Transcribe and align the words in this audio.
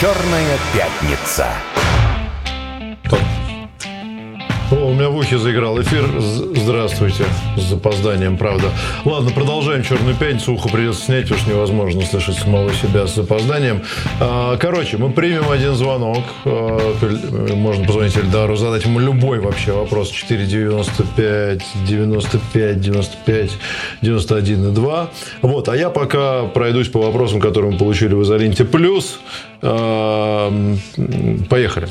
Черная 0.00 0.56
пятница. 0.72 1.77
Меня 4.98 5.10
в 5.10 5.16
ухе 5.16 5.38
заиграл 5.38 5.80
эфир. 5.80 6.04
Здравствуйте. 6.56 7.24
С 7.56 7.62
запозданием, 7.62 8.36
правда. 8.36 8.70
Ладно, 9.04 9.30
продолжаем 9.30 9.84
«Черную 9.84 10.16
пятницу». 10.16 10.54
Ухо 10.54 10.68
придется 10.68 11.04
снять, 11.04 11.26
что 11.26 11.48
невозможно 11.48 12.02
слышать 12.02 12.36
самого 12.36 12.72
себя 12.74 13.06
с 13.06 13.14
запозданием. 13.14 13.82
А, 14.20 14.56
короче, 14.56 14.96
мы 14.96 15.10
примем 15.10 15.48
один 15.50 15.74
звонок. 15.74 16.24
А, 16.44 16.96
можно 17.54 17.86
позвонить 17.86 18.16
Эльдару, 18.16 18.56
задать 18.56 18.86
ему 18.86 18.98
любой 18.98 19.38
вообще 19.38 19.72
вопрос. 19.72 20.10
495 20.10 21.62
95 21.86 22.80
95 22.80 23.50
91 24.02 24.70
и 24.70 24.74
2. 24.74 25.10
Вот, 25.42 25.68
а 25.68 25.76
я 25.76 25.90
пока 25.90 26.42
пройдусь 26.46 26.88
по 26.88 27.00
вопросам, 27.00 27.40
которые 27.40 27.70
мы 27.72 27.78
получили 27.78 28.14
в 28.14 28.22
Изоленте 28.24 28.64
Плюс. 28.64 29.20
А, 29.62 30.52
поехали. 31.48 31.88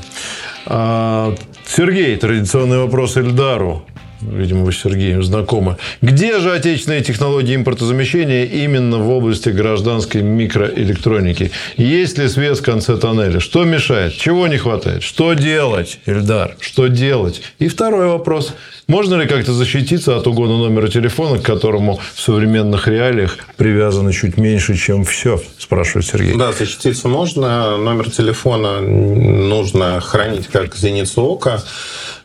Сергей, 1.67 2.15
традиционный 2.15 2.77
вопрос 2.77 3.17
Эльдару. 3.17 3.85
Видимо, 4.21 4.63
вы 4.63 4.71
с 4.71 4.79
Сергеем 4.79 5.21
знакомы. 5.21 5.77
Где 6.01 6.39
же 6.39 6.51
отечественные 6.51 7.03
технологии 7.03 7.55
импортозамещения 7.55 8.45
именно 8.45 8.97
в 8.97 9.09
области 9.11 9.49
гражданской 9.49 10.23
микроэлектроники? 10.23 11.51
Есть 11.75 12.17
ли 12.17 12.27
свет 12.27 12.57
в 12.57 12.63
конце 12.63 12.97
тоннеля? 12.97 13.39
Что 13.39 13.63
мешает? 13.63 14.15
Чего 14.17 14.47
не 14.47 14.57
хватает? 14.57 15.03
Что 15.03 15.33
делать, 15.33 15.99
Эльдар? 16.07 16.55
Что 16.59 16.87
делать? 16.87 17.41
И 17.59 17.67
второй 17.67 18.07
вопрос. 18.07 18.55
Можно 18.87 19.15
ли 19.15 19.27
как-то 19.27 19.51
защититься 19.51 20.15
от 20.15 20.27
угона 20.27 20.57
номера 20.57 20.87
телефона, 20.87 21.39
к 21.39 21.43
которому 21.43 21.99
в 22.13 22.21
современных 22.21 22.87
реалиях 22.87 23.37
привязано 23.57 24.13
чуть 24.13 24.37
меньше, 24.37 24.77
чем 24.77 25.03
все? 25.03 25.41
Спрашивает 25.57 26.05
Сергей. 26.05 26.37
Да, 26.37 26.53
защититься 26.53 27.09
можно. 27.09 27.75
Номер 27.75 28.09
телефона 28.09 28.79
нужно 28.79 29.99
хранить 29.99 30.47
как 30.47 30.73
зеницу 30.77 31.21
ока. 31.21 31.61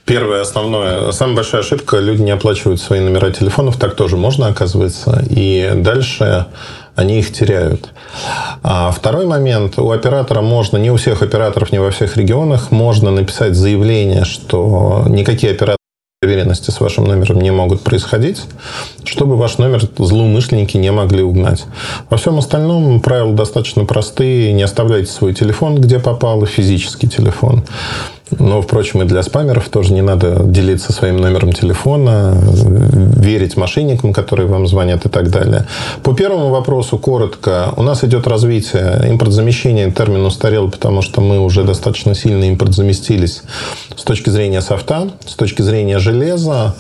Первое, 0.05 0.43
основное, 0.43 1.11
самая 1.11 1.37
большая 1.37 1.63
ошибка, 1.63 1.99
люди 1.99 2.23
не 2.23 2.31
оплачивают 2.31 2.81
свои 2.81 3.01
номера 3.01 3.31
телефонов, 3.31 3.77
так 3.77 3.95
тоже 3.95 4.17
можно, 4.17 4.49
оказывается, 4.49 5.25
и 5.31 5.71
дальше 5.77 6.47
они 6.97 7.21
их 7.21 7.33
теряют. 7.33 7.91
А 8.63 8.91
второй 8.91 9.27
момент, 9.27 9.79
у 9.79 9.91
оператора 9.91 10.43
можно, 10.43 10.77
не 10.77 10.91
у 10.91 10.97
всех 10.97 11.23
операторов, 11.23 11.71
не 11.71 11.79
во 11.79 11.91
всех 11.91 12.17
регионах, 12.17 12.73
можно 12.73 13.13
написать 13.13 13.55
заявление, 13.55 14.25
что 14.25 15.05
никакие 15.09 15.53
операторы 15.53 15.77
доверенности 16.23 16.71
с 16.71 16.79
вашим 16.79 17.03
номером 17.03 17.41
не 17.41 17.51
могут 17.51 17.81
происходить, 17.81 18.43
чтобы 19.05 19.37
ваш 19.37 19.59
номер 19.59 19.83
злоумышленники 19.99 20.77
не 20.77 20.93
могли 20.93 21.21
угнать. 21.21 21.65
Во 22.11 22.17
всем 22.17 22.39
остальном 22.39 23.01
правила 23.01 23.35
достаточно 23.35 23.85
простые. 23.85 24.53
Не 24.53 24.63
оставляйте 24.63 25.11
свой 25.11 25.35
телефон, 25.35 25.81
где 25.81 25.99
попало, 25.99 26.47
физический 26.47 27.09
телефон. 27.09 27.65
Но, 28.39 28.63
впрочем, 28.63 29.03
и 29.03 29.05
для 29.05 29.23
спамеров 29.23 29.69
тоже 29.69 29.93
не 29.93 30.03
надо 30.03 30.43
делиться 30.45 30.93
своим 30.93 31.19
номером 31.19 31.53
телефона, 31.53 32.37
верить 33.17 33.57
мошенникам, 33.57 34.13
которые 34.13 34.47
вам 34.49 34.67
звонят 34.67 35.07
и 35.07 35.09
так 35.09 35.31
далее. 35.31 35.67
По 36.03 36.15
первому 36.15 36.51
вопросу 36.51 36.99
коротко. 36.99 37.73
У 37.77 37.83
нас 37.83 38.05
идет 38.05 38.27
развитие. 38.27 39.05
Импортзамещение 39.09 39.91
термин 39.91 40.25
устарел, 40.25 40.71
потому 40.71 41.03
что 41.03 41.21
мы 41.21 41.41
уже 41.41 41.65
достаточно 41.65 42.15
сильно 42.15 42.45
импортзаместились 42.45 43.43
с 43.97 44.03
точки 44.03 44.31
зрения 44.31 44.61
софта, 44.61 45.11
с 45.27 45.35
точки 45.35 45.63
зрения 45.63 45.99
железа. 45.99 46.75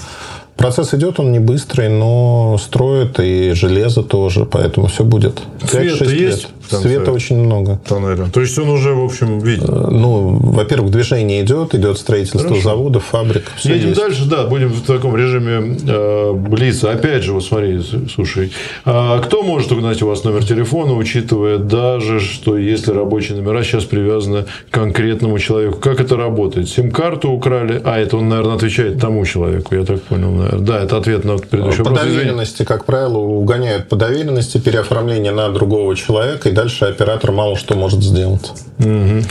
Процесс 0.57 0.95
идет, 0.95 1.19
он 1.19 1.33
не 1.33 1.39
быстрый, 1.39 1.89
но 1.89 2.59
строит 2.63 3.19
и 3.19 3.53
железо 3.53 4.03
тоже, 4.03 4.45
поэтому 4.45 4.87
все 4.87 5.03
будет. 5.03 5.41
Свет 5.69 6.01
есть? 6.03 6.49
Света 6.81 7.13
очень 7.13 7.39
много. 7.39 7.81
Тоннеля. 7.87 8.29
То 8.33 8.41
есть 8.41 8.59
он 8.59 8.69
уже, 8.69 8.95
в 8.95 9.05
общем, 9.05 9.39
виден? 9.39 9.65
Э, 9.69 9.89
ну, 9.91 10.39
во-первых, 10.43 10.91
движение 10.91 11.43
идет, 11.43 11.75
идет 11.75 11.99
строительство 11.99 12.41
Хорошо. 12.41 12.63
заводов, 12.63 13.05
фабрик. 13.05 13.45
Все 13.57 13.75
Едем 13.75 13.89
есть. 13.89 14.01
дальше, 14.01 14.29
да, 14.29 14.47
будем 14.47 14.69
в 14.69 14.83
таком 14.83 15.17
режиме 15.17 15.77
э, 15.87 16.33
блица. 16.33 16.91
Опять 16.93 17.23
же, 17.23 17.33
вот 17.33 17.45
смотри, 17.45 17.81
слушай, 18.13 18.53
а 18.85 19.19
кто 19.21 19.43
может 19.43 19.73
угнать 19.73 20.03
у 20.03 20.07
вас 20.07 20.25
номер 20.25 20.45
телефона, 20.45 20.95
учитывая 20.95 21.59
даже, 21.59 22.21
что 22.21 22.57
если 22.57 22.93
рабочие 22.93 23.37
номера 23.37 23.63
сейчас 23.63 23.85
привязаны 23.85 24.45
к 24.71 24.75
конкретному 24.75 25.39
человеку? 25.39 25.79
Как 25.79 26.01
это 26.01 26.17
работает? 26.17 26.69
Сим-карту 26.69 27.31
украли? 27.31 27.81
А, 27.85 27.99
это 27.99 28.17
он, 28.17 28.29
наверное, 28.29 28.57
отвечает 28.57 29.01
тому 29.01 29.25
человеку, 29.25 29.75
я 29.75 29.85
так 29.85 30.03
понял, 30.03 30.31
наверное. 30.31 30.61
Да, 30.61 30.83
это 30.83 30.97
ответ 30.97 31.25
на 31.25 31.39
предыдущий 31.39 31.85
по 31.85 31.91
вопрос. 31.91 32.07
По 32.07 32.13
доверенности, 32.13 32.65
как 32.65 32.85
правило, 32.85 33.19
угоняют 33.19 33.89
по 33.89 33.97
доверенности, 33.97 34.59
переоформление 34.59 35.33
на 35.33 35.49
другого 35.51 35.97
человека, 35.97 36.49
и 36.49 36.53
дальше 36.63 36.85
оператор 36.85 37.33
мало 37.33 37.57
что 37.57 37.75
может 37.75 38.03
сделать. 38.05 38.53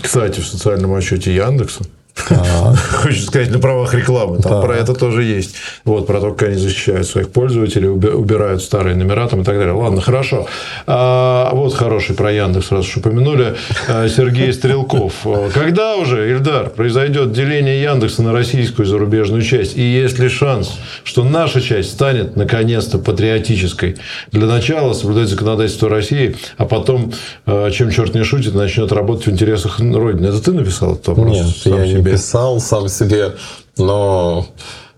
Кстати, 0.01 0.41
в 0.41 0.45
социальном 0.45 0.93
отчете 0.93 1.33
Яндекса 1.33 1.85
Хочется 2.91 3.27
сказать, 3.27 3.51
на 3.51 3.59
правах 3.59 3.94
рекламы. 3.94 4.39
Там 4.39 4.61
про 4.61 4.75
это 4.75 4.94
тоже 4.94 5.23
есть. 5.23 5.55
Вот, 5.85 6.07
про 6.07 6.19
то, 6.19 6.31
как 6.31 6.49
они 6.49 6.57
защищают 6.57 7.07
своих 7.07 7.31
пользователей, 7.31 7.89
убирают 7.89 8.61
старые 8.61 8.95
номера 8.95 9.27
там 9.27 9.41
и 9.41 9.44
так 9.44 9.57
далее. 9.57 9.73
Ладно, 9.73 10.01
хорошо. 10.01 10.47
А, 10.88 11.51
вот 11.53 11.73
хороший 11.73 12.16
про 12.16 12.31
Яндекс, 12.31 12.72
раз 12.72 12.85
уж 12.85 12.97
упомянули. 12.97 13.55
А, 13.88 14.07
Сергей 14.07 14.53
Стрелков. 14.53 15.25
Когда 15.53 15.95
уже, 15.95 16.31
Ильдар, 16.31 16.69
произойдет 16.69 17.31
деление 17.31 17.81
Яндекса 17.81 18.23
на 18.23 18.33
российскую 18.33 18.85
и 18.85 18.89
зарубежную 18.89 19.41
часть? 19.41 19.78
И 19.78 19.81
есть 19.81 20.19
ли 20.19 20.29
шанс, 20.29 20.73
что 21.03 21.23
наша 21.23 21.61
часть 21.61 21.91
станет, 21.91 22.35
наконец-то, 22.35 22.97
патриотической? 22.97 23.97
Для 24.31 24.45
начала 24.45 24.93
соблюдать 24.93 25.29
законодательство 25.29 25.89
России, 25.89 26.35
а 26.57 26.66
потом, 26.66 27.13
а, 27.45 27.72
чем 27.72 27.89
черт 27.89 28.13
не 28.13 28.23
шутит, 28.23 28.53
начнет 28.53 28.91
работать 28.91 29.28
в 29.28 29.31
интересах 29.31 29.79
Родины. 29.79 30.28
Это 30.28 30.41
ты 30.41 30.51
написал 30.51 30.93
этот 30.93 31.07
вопрос? 31.07 31.66
Нет, 31.66 31.78
я 31.78 31.88
не 31.88 32.00
себе. 32.01 32.12
писал 32.13 32.59
сам 32.59 32.88
себе, 32.88 33.34
но 33.78 34.45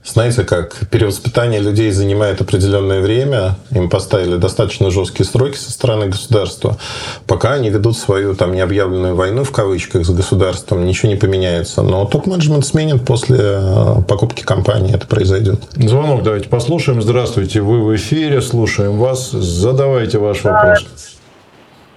знаете, 0.03 0.44
как 0.44 0.75
перевоспитание 0.90 1.62
людей 1.62 1.90
занимает 1.91 2.41
определенное 2.41 3.02
время, 3.02 3.56
им 3.72 3.90
поставили 3.90 4.36
достаточно 4.36 4.91
жесткие 4.91 5.25
сроки 5.25 5.56
со 5.56 5.72
стороны 5.72 6.08
государства, 6.08 6.78
пока 7.25 7.53
они 7.53 7.69
ведут 7.69 7.97
свою 7.97 8.36
там 8.36 8.52
необъявленную 8.53 9.16
войну 9.16 9.46
в 9.46 9.52
кавычках 9.52 10.06
с 10.06 10.09
государством, 10.09 10.86
ничего 10.86 11.09
не 11.09 11.16
поменяется. 11.16 11.84
Но 11.84 12.06
топ-менеджмент 12.06 12.66
сменит 12.66 13.06
после 13.06 13.40
э, 13.40 14.02
покупки 14.08 14.44
компании, 14.44 14.94
это 14.94 15.08
произойдет. 15.08 15.62
Звонок 15.72 16.24
давайте 16.24 16.50
послушаем. 16.50 17.02
Здравствуйте, 17.02 17.62
вы 17.62 17.81
в 17.81 17.96
эфире, 17.96 18.42
слушаем 18.42 18.97
вас. 18.97 19.31
Задавайте 19.31 20.18
ваш 20.18 20.44
вопрос. 20.44 20.86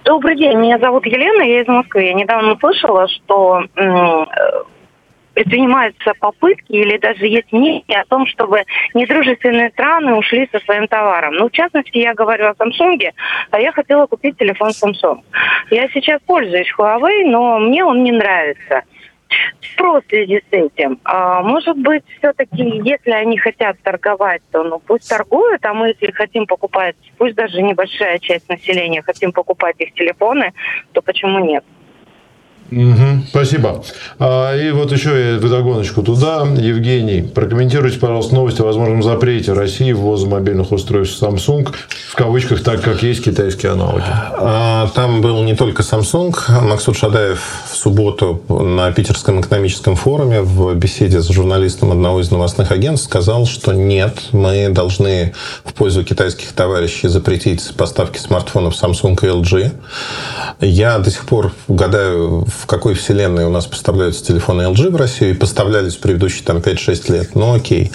Добрый 0.05 0.37
день, 0.37 0.57
меня 0.59 0.79
зовут 0.79 1.05
Елена, 1.05 1.43
я 1.43 1.61
из 1.61 1.67
Москвы. 1.67 2.03
Я 2.03 2.13
недавно 2.13 2.55
слышала, 2.57 3.09
что 3.09 3.63
предпринимаются 5.37 6.13
попытки 6.19 6.71
или 6.71 6.97
даже 6.97 7.27
есть 7.27 7.51
мнение 7.51 8.01
о 8.01 8.05
том, 8.05 8.25
чтобы 8.25 8.63
недружественные 8.95 9.69
страны 9.69 10.15
ушли 10.15 10.49
со 10.51 10.59
своим 10.61 10.87
товаром. 10.87 11.35
Ну, 11.35 11.47
в 11.47 11.51
частности, 11.51 11.99
я 11.99 12.15
говорю 12.15 12.47
о 12.47 12.53
Samsung, 12.53 13.11
а 13.51 13.59
я 13.59 13.71
хотела 13.71 14.07
купить 14.07 14.35
телефон 14.39 14.69
Samsung. 14.69 15.21
Я 15.69 15.89
сейчас 15.89 16.21
пользуюсь 16.25 16.73
Huawei, 16.75 17.25
но 17.25 17.59
мне 17.59 17.85
он 17.85 18.03
не 18.03 18.13
нравится. 18.13 18.81
Вопрос 19.77 20.05
в 20.05 20.09
связи 20.09 20.39
с 20.39 20.47
этим. 20.49 20.99
А, 21.03 21.43
может 21.43 21.77
быть, 21.77 22.03
все-таки, 22.17 22.81
если 22.83 23.11
они 23.11 23.37
хотят 23.37 23.77
торговать, 23.83 24.41
то 24.51 24.63
ну 24.63 24.79
пусть 24.79 25.07
торгуют, 25.07 25.63
а 25.65 25.73
мы, 25.75 25.89
если 25.89 26.11
хотим 26.13 26.47
покупать, 26.47 26.95
пусть 27.19 27.35
даже 27.35 27.61
небольшая 27.61 28.17
часть 28.17 28.49
населения 28.49 29.03
хотим 29.03 29.31
покупать 29.31 29.75
их 29.77 29.93
телефоны, 29.93 30.53
то 30.93 31.03
почему 31.03 31.39
нет? 31.45 31.63
Угу, 32.71 33.27
спасибо. 33.29 33.83
А, 34.19 34.55
и 34.55 34.71
вот 34.71 34.91
еще 34.91 35.33
я 35.33 35.39
догоночку 35.39 36.03
туда. 36.03 36.45
Евгений, 36.57 37.21
прокомментируйте, 37.21 37.97
пожалуйста, 37.97 38.35
новости 38.35 38.61
о 38.61 38.65
возможном 38.65 39.03
запрете 39.03 39.53
России 39.53 39.93
ввоза 39.93 40.27
мобильных 40.27 40.71
устройств 40.71 41.21
Samsung, 41.21 41.73
в 42.09 42.15
кавычках, 42.15 42.61
так 42.63 42.81
как 42.81 43.03
есть 43.03 43.23
китайские 43.23 43.71
аналоги. 43.71 44.03
А, 44.07 44.89
там 44.93 45.21
был 45.21 45.43
не 45.43 45.55
только 45.55 45.81
Samsung. 45.81 46.35
Максут 46.61 46.97
Шадаев 46.97 47.41
в 47.71 47.75
субботу 47.75 48.41
на 48.49 48.91
Питерском 48.91 49.39
экономическом 49.39 49.95
форуме 49.95 50.41
в 50.41 50.73
беседе 50.75 51.21
с 51.21 51.29
журналистом 51.29 51.91
одного 51.91 52.19
из 52.19 52.31
новостных 52.31 52.71
агентств 52.71 53.07
сказал, 53.07 53.45
что 53.45 53.73
нет, 53.73 54.17
мы 54.33 54.69
должны 54.69 55.33
в 55.63 55.73
пользу 55.73 56.03
китайских 56.03 56.51
товарищей 56.51 57.07
запретить 57.07 57.73
поставки 57.77 58.17
смартфонов 58.17 58.73
Samsung 58.73 59.17
и 59.21 59.27
LG. 59.27 59.71
Я 60.59 60.99
до 60.99 61.11
сих 61.11 61.25
пор 61.25 61.53
гадаю, 61.67 62.45
в 62.45 62.56
какой 62.65 62.93
вселенной 62.93 63.45
у 63.45 63.49
нас 63.49 63.65
поставляются 63.65 64.23
телефоны 64.23 64.63
LG 64.63 64.89
в 64.89 64.95
Россию 64.95 65.31
и 65.31 65.33
поставлялись 65.33 65.95
в 65.95 65.99
предыдущие 65.99 66.43
там, 66.43 66.57
5-6 66.57 67.11
лет. 67.11 67.35
Ну, 67.35 67.53
окей. 67.53 67.91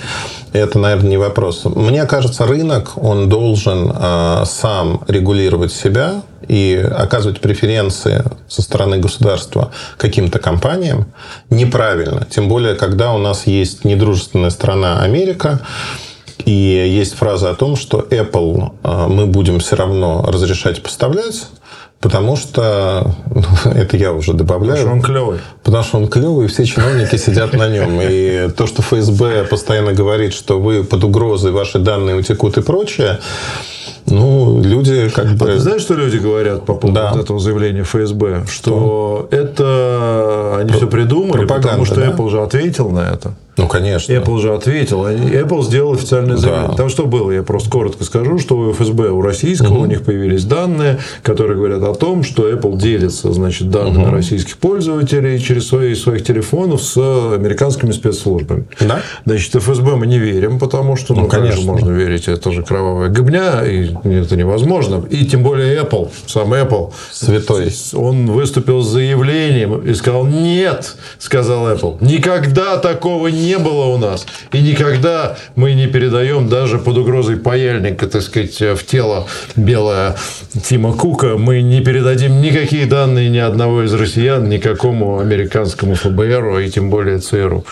Это, 0.52 0.78
наверное, 0.78 1.10
не 1.10 1.16
вопрос. 1.16 1.64
Мне 1.64 2.04
кажется, 2.04 2.46
рынок, 2.46 2.92
он 2.96 3.28
должен 3.28 3.92
э, 3.94 4.44
сам 4.46 5.02
регулировать 5.08 5.72
себя 5.72 6.22
и 6.46 6.74
оказывать 6.74 7.40
преференции 7.40 8.24
со 8.48 8.62
стороны 8.62 8.98
государства 8.98 9.72
каким-то 9.96 10.38
компаниям 10.38 11.06
неправильно. 11.50 12.26
Тем 12.28 12.48
более, 12.48 12.74
когда 12.74 13.12
у 13.12 13.18
нас 13.18 13.46
есть 13.46 13.84
недружественная 13.84 14.50
страна 14.50 15.00
Америка, 15.00 15.60
и 16.44 16.50
есть 16.50 17.14
фраза 17.14 17.50
о 17.50 17.54
том, 17.54 17.76
что 17.76 18.00
Apple 18.00 19.08
мы 19.08 19.26
будем 19.26 19.60
все 19.60 19.76
равно 19.76 20.24
разрешать 20.26 20.82
поставлять, 20.82 21.46
Потому 22.02 22.36
что, 22.36 23.14
это 23.64 23.96
я 23.96 24.12
уже 24.12 24.32
добавляю. 24.32 24.76
Потому 24.76 25.00
что 25.00 25.08
он 25.08 25.14
клевый. 25.14 25.38
Потому 25.62 25.84
что 25.84 25.98
он 25.98 26.08
клевый, 26.08 26.46
и 26.46 26.48
все 26.48 26.64
чиновники 26.66 27.16
сидят 27.16 27.52
на 27.52 27.68
нем. 27.68 28.00
И 28.02 28.48
то, 28.56 28.66
что 28.66 28.82
ФСБ 28.82 29.44
постоянно 29.44 29.92
говорит, 29.92 30.34
что 30.34 30.60
вы 30.60 30.82
под 30.82 31.04
угрозой, 31.04 31.52
ваши 31.52 31.78
данные 31.78 32.16
утекут 32.16 32.58
и 32.58 32.60
прочее, 32.60 33.20
ну, 34.06 34.60
люди 34.60 35.08
как 35.10 35.36
бы... 35.36 35.48
А 35.48 35.52
ты 35.52 35.58
знаешь, 35.60 35.82
что 35.82 35.94
люди 35.94 36.16
говорят 36.16 36.66
по 36.66 36.74
поводу 36.74 37.00
да. 37.00 37.20
этого 37.20 37.38
заявления 37.38 37.84
ФСБ? 37.84 38.46
Что, 38.48 38.48
что? 38.50 39.28
это 39.30 40.56
они 40.58 40.70
Про... 40.70 40.76
все 40.78 40.86
придумали, 40.88 41.46
потому 41.46 41.84
что 41.84 41.96
да? 41.96 42.08
Apple 42.08 42.30
же 42.30 42.42
ответил 42.42 42.90
на 42.90 43.08
это. 43.10 43.34
Ну, 43.56 43.68
конечно. 43.68 44.12
Apple 44.12 44.40
же 44.40 44.54
ответил. 44.54 45.06
Apple 45.06 45.62
сделал 45.62 45.92
официальное 45.92 46.36
заявление. 46.36 46.70
Да. 46.70 46.76
Там 46.76 46.88
что 46.88 47.06
было? 47.06 47.30
Я 47.30 47.42
просто 47.42 47.70
коротко 47.70 48.04
скажу, 48.04 48.38
что 48.38 48.56
у 48.56 48.72
ФСБ, 48.72 49.10
у 49.10 49.20
российского, 49.20 49.74
угу. 49.74 49.82
у 49.82 49.86
них 49.86 50.02
появились 50.02 50.44
данные, 50.44 50.98
которые 51.22 51.56
говорят 51.56 51.82
о 51.82 51.94
том, 51.94 52.24
что 52.24 52.50
Apple 52.50 52.78
делится 52.78 53.30
значит, 53.32 53.70
данными 53.70 54.04
угу. 54.04 54.12
российских 54.12 54.56
пользователей 54.56 55.38
через 55.38 55.68
свои, 55.68 55.94
своих 55.94 56.24
телефонов 56.24 56.82
с 56.82 56.96
американскими 56.96 57.92
спецслужбами. 57.92 58.64
Да? 58.80 59.02
Значит, 59.26 59.54
ФСБ 59.54 59.96
мы 59.96 60.06
не 60.06 60.18
верим, 60.18 60.58
потому 60.58 60.96
что, 60.96 61.14
ну, 61.14 61.22
ну 61.22 61.28
конечно, 61.28 61.64
можно 61.64 61.90
верить, 61.90 62.28
это 62.28 62.52
же 62.52 62.62
кровавая 62.62 63.10
гобня, 63.10 63.62
и 63.64 63.94
это 64.04 64.36
невозможно. 64.36 65.04
И 65.10 65.26
тем 65.26 65.42
более 65.42 65.78
Apple, 65.82 66.10
сам 66.26 66.54
Apple. 66.54 66.92
Святой. 67.12 67.72
Он 67.92 68.26
выступил 68.26 68.82
с 68.82 68.88
заявлением 68.88 69.78
и 69.82 69.92
сказал, 69.92 70.26
нет, 70.26 70.96
сказал 71.18 71.70
Apple, 71.70 71.98
никогда 72.00 72.78
такого 72.78 73.28
не 73.28 73.41
не 73.42 73.58
было 73.58 73.86
у 73.86 73.98
нас. 73.98 74.26
И 74.52 74.60
никогда 74.60 75.36
мы 75.56 75.74
не 75.74 75.86
передаем 75.86 76.48
даже 76.48 76.78
под 76.78 76.98
угрозой 76.98 77.36
паяльника, 77.36 78.06
так 78.06 78.22
сказать, 78.22 78.60
в 78.60 78.86
тело 78.86 79.26
белое 79.56 80.16
Тима 80.64 80.92
Кука. 80.92 81.36
Мы 81.36 81.62
не 81.62 81.80
передадим 81.80 82.40
никакие 82.40 82.86
данные 82.86 83.28
ни 83.28 83.38
одного 83.38 83.82
из 83.84 83.92
россиян 83.94 84.48
никакому 84.48 85.18
американскому 85.18 85.94
ФБРу, 85.94 86.60
и 86.60 86.70
тем 86.70 86.90
более 86.90 87.18
ЦРУ. 87.18 87.64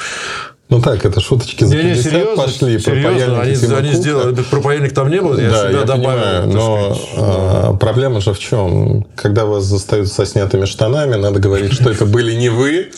Ну 0.70 0.80
так, 0.80 1.04
это 1.04 1.20
шуточки 1.20 1.64
за 1.64 1.74
50 1.74 1.96
не, 1.96 2.02
серьезно, 2.02 2.36
пошли. 2.36 2.78
Серьезно, 2.78 3.40
они, 3.40 3.56
они 3.74 3.92
сделали, 3.92 4.40
про 4.42 4.60
паяльник 4.60 4.94
там 4.94 5.10
не 5.10 5.20
было, 5.20 5.38
я 5.38 5.50
да, 5.50 5.68
себя 5.68 5.80
я 5.80 5.84
добавил. 5.84 6.04
Понимаю, 6.04 6.46
но 6.46 6.98
а, 7.16 7.72
проблема 7.74 8.20
же 8.20 8.32
в 8.32 8.38
чем? 8.38 9.04
Когда 9.16 9.46
вас 9.46 9.64
застают 9.64 10.06
со 10.08 10.24
снятыми 10.24 10.66
штанами, 10.66 11.16
надо 11.16 11.40
говорить, 11.40 11.72
что 11.72 11.90
это 11.90 12.06
были 12.06 12.34
не 12.34 12.50
вы. 12.50 12.88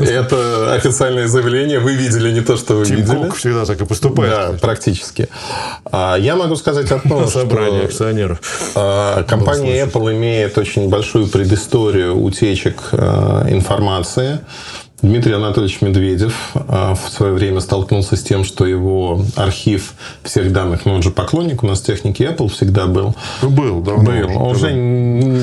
Это 0.00 0.72
официальное 0.72 1.26
заявление, 1.26 1.80
вы 1.80 1.94
видели 1.94 2.30
не 2.30 2.42
то, 2.42 2.56
что 2.56 2.74
вы 2.74 2.84
видели. 2.84 3.16
Кук 3.16 3.34
всегда 3.34 3.64
так 3.64 3.80
и 3.80 3.84
поступает. 3.84 4.30
Да, 4.30 4.52
практически. 4.60 5.28
А, 5.90 6.14
я 6.16 6.36
могу 6.36 6.54
сказать 6.54 6.92
одно, 6.92 7.26
что... 7.26 7.40
Собрание 7.40 7.86
акционеров. 7.86 8.40
А, 8.76 9.24
компания 9.24 9.84
Apple 9.84 10.12
имеет 10.14 10.56
очень 10.58 10.88
большую 10.88 11.26
предысторию 11.26 12.16
утечек 12.22 12.90
информации. 12.92 14.38
Дмитрий 15.02 15.32
Анатольевич 15.32 15.80
Медведев 15.80 16.34
а, 16.54 16.94
в 16.94 17.08
свое 17.10 17.32
время 17.32 17.60
столкнулся 17.60 18.16
с 18.16 18.22
тем, 18.22 18.44
что 18.44 18.66
его 18.66 19.24
архив 19.34 19.94
всех 20.22 20.52
данных, 20.52 20.84
ну 20.84 20.92
он 20.92 21.02
же 21.02 21.10
поклонник 21.10 21.62
у 21.62 21.66
нас 21.66 21.80
техники 21.80 22.22
Apple 22.22 22.48
всегда 22.48 22.86
был. 22.86 23.14
Ну, 23.40 23.50
был, 23.50 23.80
да. 23.80 23.94
Был. 23.94 24.36
Он 24.36 24.50
уже 24.50 24.70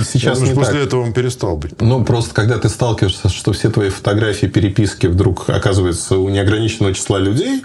сейчас 0.05 0.39
не 0.41 0.53
после 0.53 0.73
так. 0.73 0.87
этого 0.87 1.01
он 1.01 1.13
перестал 1.13 1.57
быть. 1.57 1.79
Ну, 1.81 2.03
просто 2.03 2.35
когда 2.35 2.57
ты 2.59 2.69
сталкиваешься, 2.69 3.29
что 3.29 3.53
все 3.53 3.69
твои 3.69 3.89
фотографии, 3.89 4.45
переписки 4.45 5.07
вдруг 5.07 5.49
оказываются 5.49 6.17
у 6.17 6.29
неограниченного 6.29 6.93
числа 6.93 7.17
людей, 7.17 7.63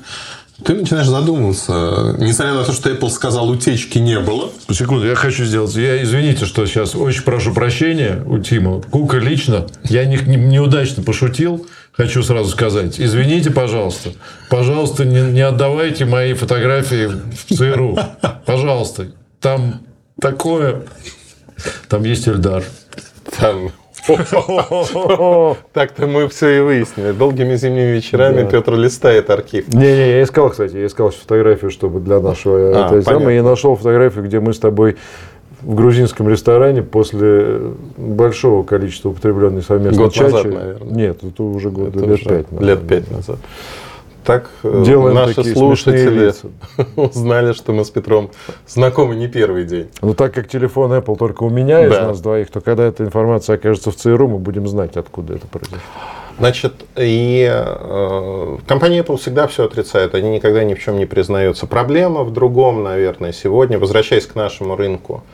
ты 0.64 0.74
начинаешь 0.74 1.08
задумываться. 1.08 2.16
Несмотря 2.18 2.54
на 2.54 2.64
то, 2.64 2.72
что 2.72 2.90
Apple 2.90 3.10
сказал, 3.10 3.48
утечки 3.48 3.98
не 3.98 4.20
было. 4.20 4.50
Секунду, 4.70 5.06
я 5.06 5.14
хочу 5.14 5.44
сделать. 5.44 5.74
Я 5.74 6.02
извините, 6.02 6.46
что 6.46 6.66
сейчас 6.66 6.94
очень 6.94 7.22
прошу 7.22 7.52
прощения 7.52 8.22
у 8.26 8.38
Тима. 8.38 8.80
Кука 8.80 9.18
лично. 9.18 9.66
Я 9.84 10.04
не, 10.04 10.16
не, 10.16 10.36
неудачно 10.36 11.02
пошутил 11.02 11.66
хочу 11.92 12.22
сразу 12.22 12.50
сказать. 12.50 13.00
Извините, 13.00 13.50
пожалуйста. 13.50 14.10
Пожалуйста, 14.50 15.04
не, 15.04 15.20
не 15.32 15.40
отдавайте 15.40 16.04
мои 16.04 16.34
фотографии 16.34 17.06
в 17.06 17.54
ЦРУ. 17.54 17.96
Пожалуйста. 18.46 19.08
Там 19.40 19.82
такое... 20.20 20.82
Там 21.88 22.02
есть 22.04 22.26
Эльдар. 22.26 22.64
Там 23.38 23.70
так-то 25.72 26.06
мы 26.06 26.28
все 26.28 26.58
и 26.58 26.60
выяснили. 26.60 27.12
Долгими 27.12 27.54
зимними 27.54 27.92
вечерами 27.92 28.48
Петр 28.48 28.74
листает 28.74 29.30
архив. 29.30 29.68
Не-не, 29.68 30.10
я 30.10 30.22
искал, 30.22 30.50
кстати, 30.50 30.76
я 30.76 30.86
искал 30.86 31.10
фотографию, 31.10 31.70
чтобы 31.70 32.00
для 32.00 32.20
нашего... 32.20 32.86
А, 32.86 33.02
самое, 33.02 33.36
я 33.36 33.42
нашел 33.42 33.76
фотографию, 33.76 34.24
где 34.24 34.40
мы 34.40 34.54
с 34.54 34.58
тобой 34.58 34.96
в 35.62 35.74
грузинском 35.74 36.28
ресторане 36.28 36.82
после 36.82 37.60
большого 37.96 38.62
количества 38.62 39.10
употребленной 39.10 39.62
совместной 39.62 40.04
год 40.04 40.12
чачи. 40.12 40.32
назад, 40.32 40.44
наверное. 40.44 40.92
Нет, 40.92 41.24
это 41.24 41.42
уже 41.42 41.70
год, 41.70 41.88
это 41.88 42.00
лет 42.00 42.10
уже 42.10 42.24
пять. 42.24 42.52
Наверное, 42.52 42.74
лет 42.74 42.88
пять 42.88 43.10
назад. 43.10 43.38
Так 44.24 44.50
э, 44.62 44.82
Делаем 44.86 45.14
наши 45.16 45.44
слушатели 45.44 46.32
узнали, 46.96 47.52
что 47.52 47.72
мы 47.72 47.84
с 47.84 47.90
Петром 47.90 48.30
знакомы 48.66 49.16
не 49.16 49.26
первый 49.26 49.64
день. 49.64 49.88
Ну, 50.00 50.14
так 50.14 50.32
как 50.32 50.48
телефон 50.48 50.92
Apple 50.92 51.16
только 51.16 51.42
у 51.42 51.50
меня 51.50 51.78
да. 51.78 51.86
из 51.86 51.90
нас 51.90 52.20
двоих, 52.20 52.50
то 52.50 52.60
когда 52.60 52.84
эта 52.84 53.02
информация 53.02 53.56
окажется 53.56 53.90
в 53.90 53.96
ЦРУ, 53.96 54.28
мы 54.28 54.38
будем 54.38 54.68
знать, 54.68 54.96
откуда 54.96 55.34
это 55.34 55.46
произошло. 55.48 55.78
Значит, 56.38 56.72
и 56.96 57.48
э, 57.52 58.58
компания 58.66 59.00
Apple 59.00 59.16
всегда 59.16 59.46
все 59.48 59.64
отрицает, 59.64 60.14
они 60.14 60.30
никогда 60.30 60.64
ни 60.64 60.74
в 60.74 60.80
чем 60.80 60.98
не 60.98 61.06
признаются. 61.06 61.66
Проблема 61.66 62.22
в 62.22 62.32
другом, 62.32 62.82
наверное, 62.82 63.32
сегодня, 63.32 63.78
возвращаясь 63.78 64.26
к 64.26 64.34
нашему 64.34 64.76
рынку 64.76 65.24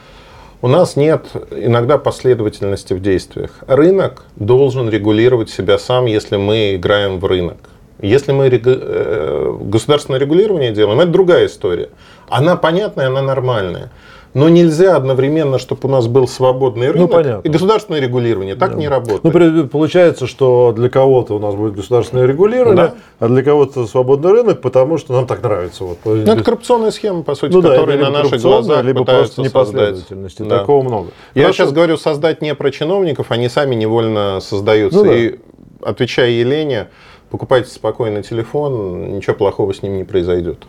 у 0.60 0.68
нас 0.68 0.96
нет 0.96 1.26
иногда 1.50 1.98
последовательности 1.98 2.92
в 2.92 3.00
действиях. 3.00 3.50
Рынок 3.66 4.24
должен 4.36 4.88
регулировать 4.88 5.50
себя 5.50 5.78
сам, 5.78 6.06
если 6.06 6.36
мы 6.36 6.74
играем 6.74 7.18
в 7.18 7.24
рынок. 7.24 7.58
Если 8.00 8.32
мы 8.32 8.48
э, 8.48 9.56
государственное 9.60 10.20
регулирование 10.20 10.72
делаем, 10.72 11.00
это 11.00 11.10
другая 11.10 11.46
история. 11.46 11.90
Она 12.28 12.56
понятная, 12.56 13.08
она 13.08 13.22
нормальная. 13.22 13.90
Но 14.34 14.48
нельзя 14.48 14.96
одновременно, 14.96 15.58
чтобы 15.58 15.88
у 15.88 15.90
нас 15.90 16.06
был 16.06 16.28
свободный 16.28 16.90
рынок 16.90 17.10
ну, 17.12 17.40
и 17.42 17.48
государственное 17.48 18.00
регулирование. 18.00 18.56
Так 18.56 18.72
да. 18.72 18.76
не 18.76 18.88
работает. 18.88 19.24
Ну, 19.24 19.68
получается, 19.68 20.26
что 20.26 20.72
для 20.76 20.90
кого-то 20.90 21.34
у 21.34 21.38
нас 21.38 21.54
будет 21.54 21.74
государственное 21.74 22.26
регулирование, 22.26 22.88
да. 22.88 22.94
а 23.20 23.28
для 23.28 23.42
кого-то 23.42 23.86
свободный 23.86 24.32
рынок, 24.32 24.60
потому 24.60 24.98
что 24.98 25.14
нам 25.14 25.26
так 25.26 25.42
нравится. 25.42 25.84
Вот. 25.84 25.98
Ну, 26.04 26.16
это 26.16 26.44
коррупционная 26.44 26.90
схема, 26.90 27.22
по 27.22 27.34
сути, 27.34 27.52
ну, 27.52 27.62
да, 27.62 27.70
которые 27.70 27.98
на 27.98 28.10
наших 28.10 28.40
глазах 28.42 28.84
либо 28.84 29.04
просто 29.04 29.42
непоследовательности. 29.42 30.42
Да. 30.42 30.60
Такого 30.60 30.82
много. 30.82 31.10
Я 31.34 31.42
Хорошо. 31.42 31.64
сейчас 31.64 31.72
говорю 31.72 31.96
создать 31.96 32.42
не 32.42 32.54
про 32.54 32.70
чиновников, 32.70 33.30
они 33.30 33.48
сами 33.48 33.74
невольно 33.74 34.40
создаются. 34.40 34.98
Ну, 34.98 35.04
да. 35.04 35.16
И 35.16 35.38
отвечая 35.82 36.30
Елене, 36.30 36.88
покупайте 37.30 37.70
спокойно 37.70 38.22
телефон, 38.22 39.16
ничего 39.16 39.34
плохого 39.34 39.72
с 39.72 39.82
ним 39.82 39.96
не 39.96 40.04
произойдет. 40.04 40.64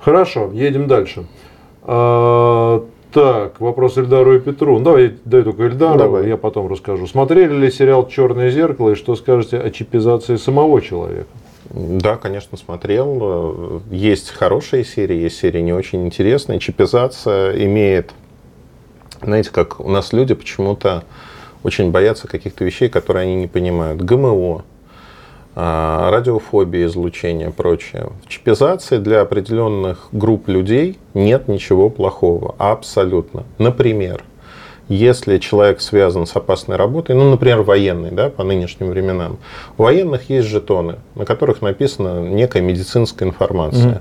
Хорошо, 0.00 0.50
едем 0.52 0.88
дальше. 0.88 1.26
А, 1.82 2.84
так, 3.12 3.60
вопрос 3.60 3.98
Эльдару 3.98 4.36
и 4.36 4.40
Петру. 4.40 4.78
Ну, 4.78 4.84
давай, 4.84 5.14
дай 5.24 5.42
только 5.42 5.64
Эльдару, 5.64 5.98
давай. 5.98 6.28
я 6.28 6.36
потом 6.36 6.68
расскажу. 6.68 7.06
Смотрели 7.06 7.54
ли 7.54 7.70
сериал 7.70 8.08
«Черное 8.08 8.50
зеркало» 8.50 8.90
и 8.90 8.94
что 8.94 9.16
скажете 9.16 9.58
о 9.58 9.70
чипизации 9.70 10.36
самого 10.36 10.80
человека? 10.80 11.28
Да, 11.70 12.16
конечно, 12.16 12.56
смотрел. 12.56 13.82
Есть 13.90 14.30
хорошие 14.30 14.84
серии, 14.84 15.16
есть 15.16 15.38
серии 15.38 15.60
не 15.60 15.72
очень 15.72 16.06
интересные. 16.06 16.58
Чипизация 16.58 17.64
имеет, 17.64 18.12
знаете, 19.22 19.50
как 19.50 19.80
у 19.80 19.88
нас 19.88 20.12
люди 20.12 20.34
почему-то 20.34 21.04
очень 21.62 21.90
боятся 21.90 22.28
каких-то 22.28 22.64
вещей, 22.64 22.88
которые 22.88 23.24
они 23.24 23.36
не 23.36 23.46
понимают. 23.46 24.02
ГМО, 24.02 24.64
радиофобия, 25.54 26.86
излучение 26.86 27.48
и 27.48 27.52
прочее. 27.52 28.08
В 28.24 28.28
чипизации 28.28 28.98
для 28.98 29.20
определенных 29.20 30.08
групп 30.12 30.48
людей 30.48 30.98
нет 31.14 31.48
ничего 31.48 31.90
плохого. 31.90 32.54
Абсолютно. 32.58 33.44
Например, 33.58 34.24
если 34.88 35.38
человек 35.38 35.80
связан 35.80 36.26
с 36.26 36.34
опасной 36.36 36.76
работой, 36.76 37.14
ну, 37.14 37.30
например, 37.30 37.62
военный, 37.62 38.10
да, 38.10 38.28
по 38.30 38.44
нынешним 38.44 38.90
временам, 38.90 39.38
у 39.78 39.84
военных 39.84 40.28
есть 40.28 40.48
жетоны, 40.48 40.96
на 41.14 41.24
которых 41.24 41.62
написана 41.62 42.20
некая 42.20 42.62
медицинская 42.62 43.28
информация. 43.28 43.92
Mm-hmm. 43.92 44.00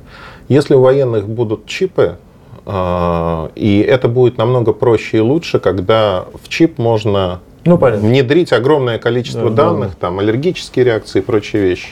Если 0.49 0.73
у 0.73 0.81
военных 0.81 1.27
будут 1.27 1.65
чипы, 1.65 2.17
а, 2.65 3.51
и 3.55 3.79
это 3.79 4.07
будет 4.07 4.37
намного 4.37 4.73
проще 4.73 5.17
и 5.17 5.21
лучше, 5.21 5.59
когда 5.59 6.25
в 6.43 6.49
чип 6.49 6.77
можно 6.77 7.39
ну, 7.65 7.77
понятно. 7.77 8.07
внедрить 8.07 8.53
огромное 8.53 8.97
количество 8.97 9.49
да, 9.49 9.65
данных, 9.65 9.89
да. 9.89 9.95
там, 9.99 10.19
аллергические 10.19 10.85
реакции 10.85 11.19
и 11.19 11.21
прочие 11.21 11.61
вещи. 11.61 11.89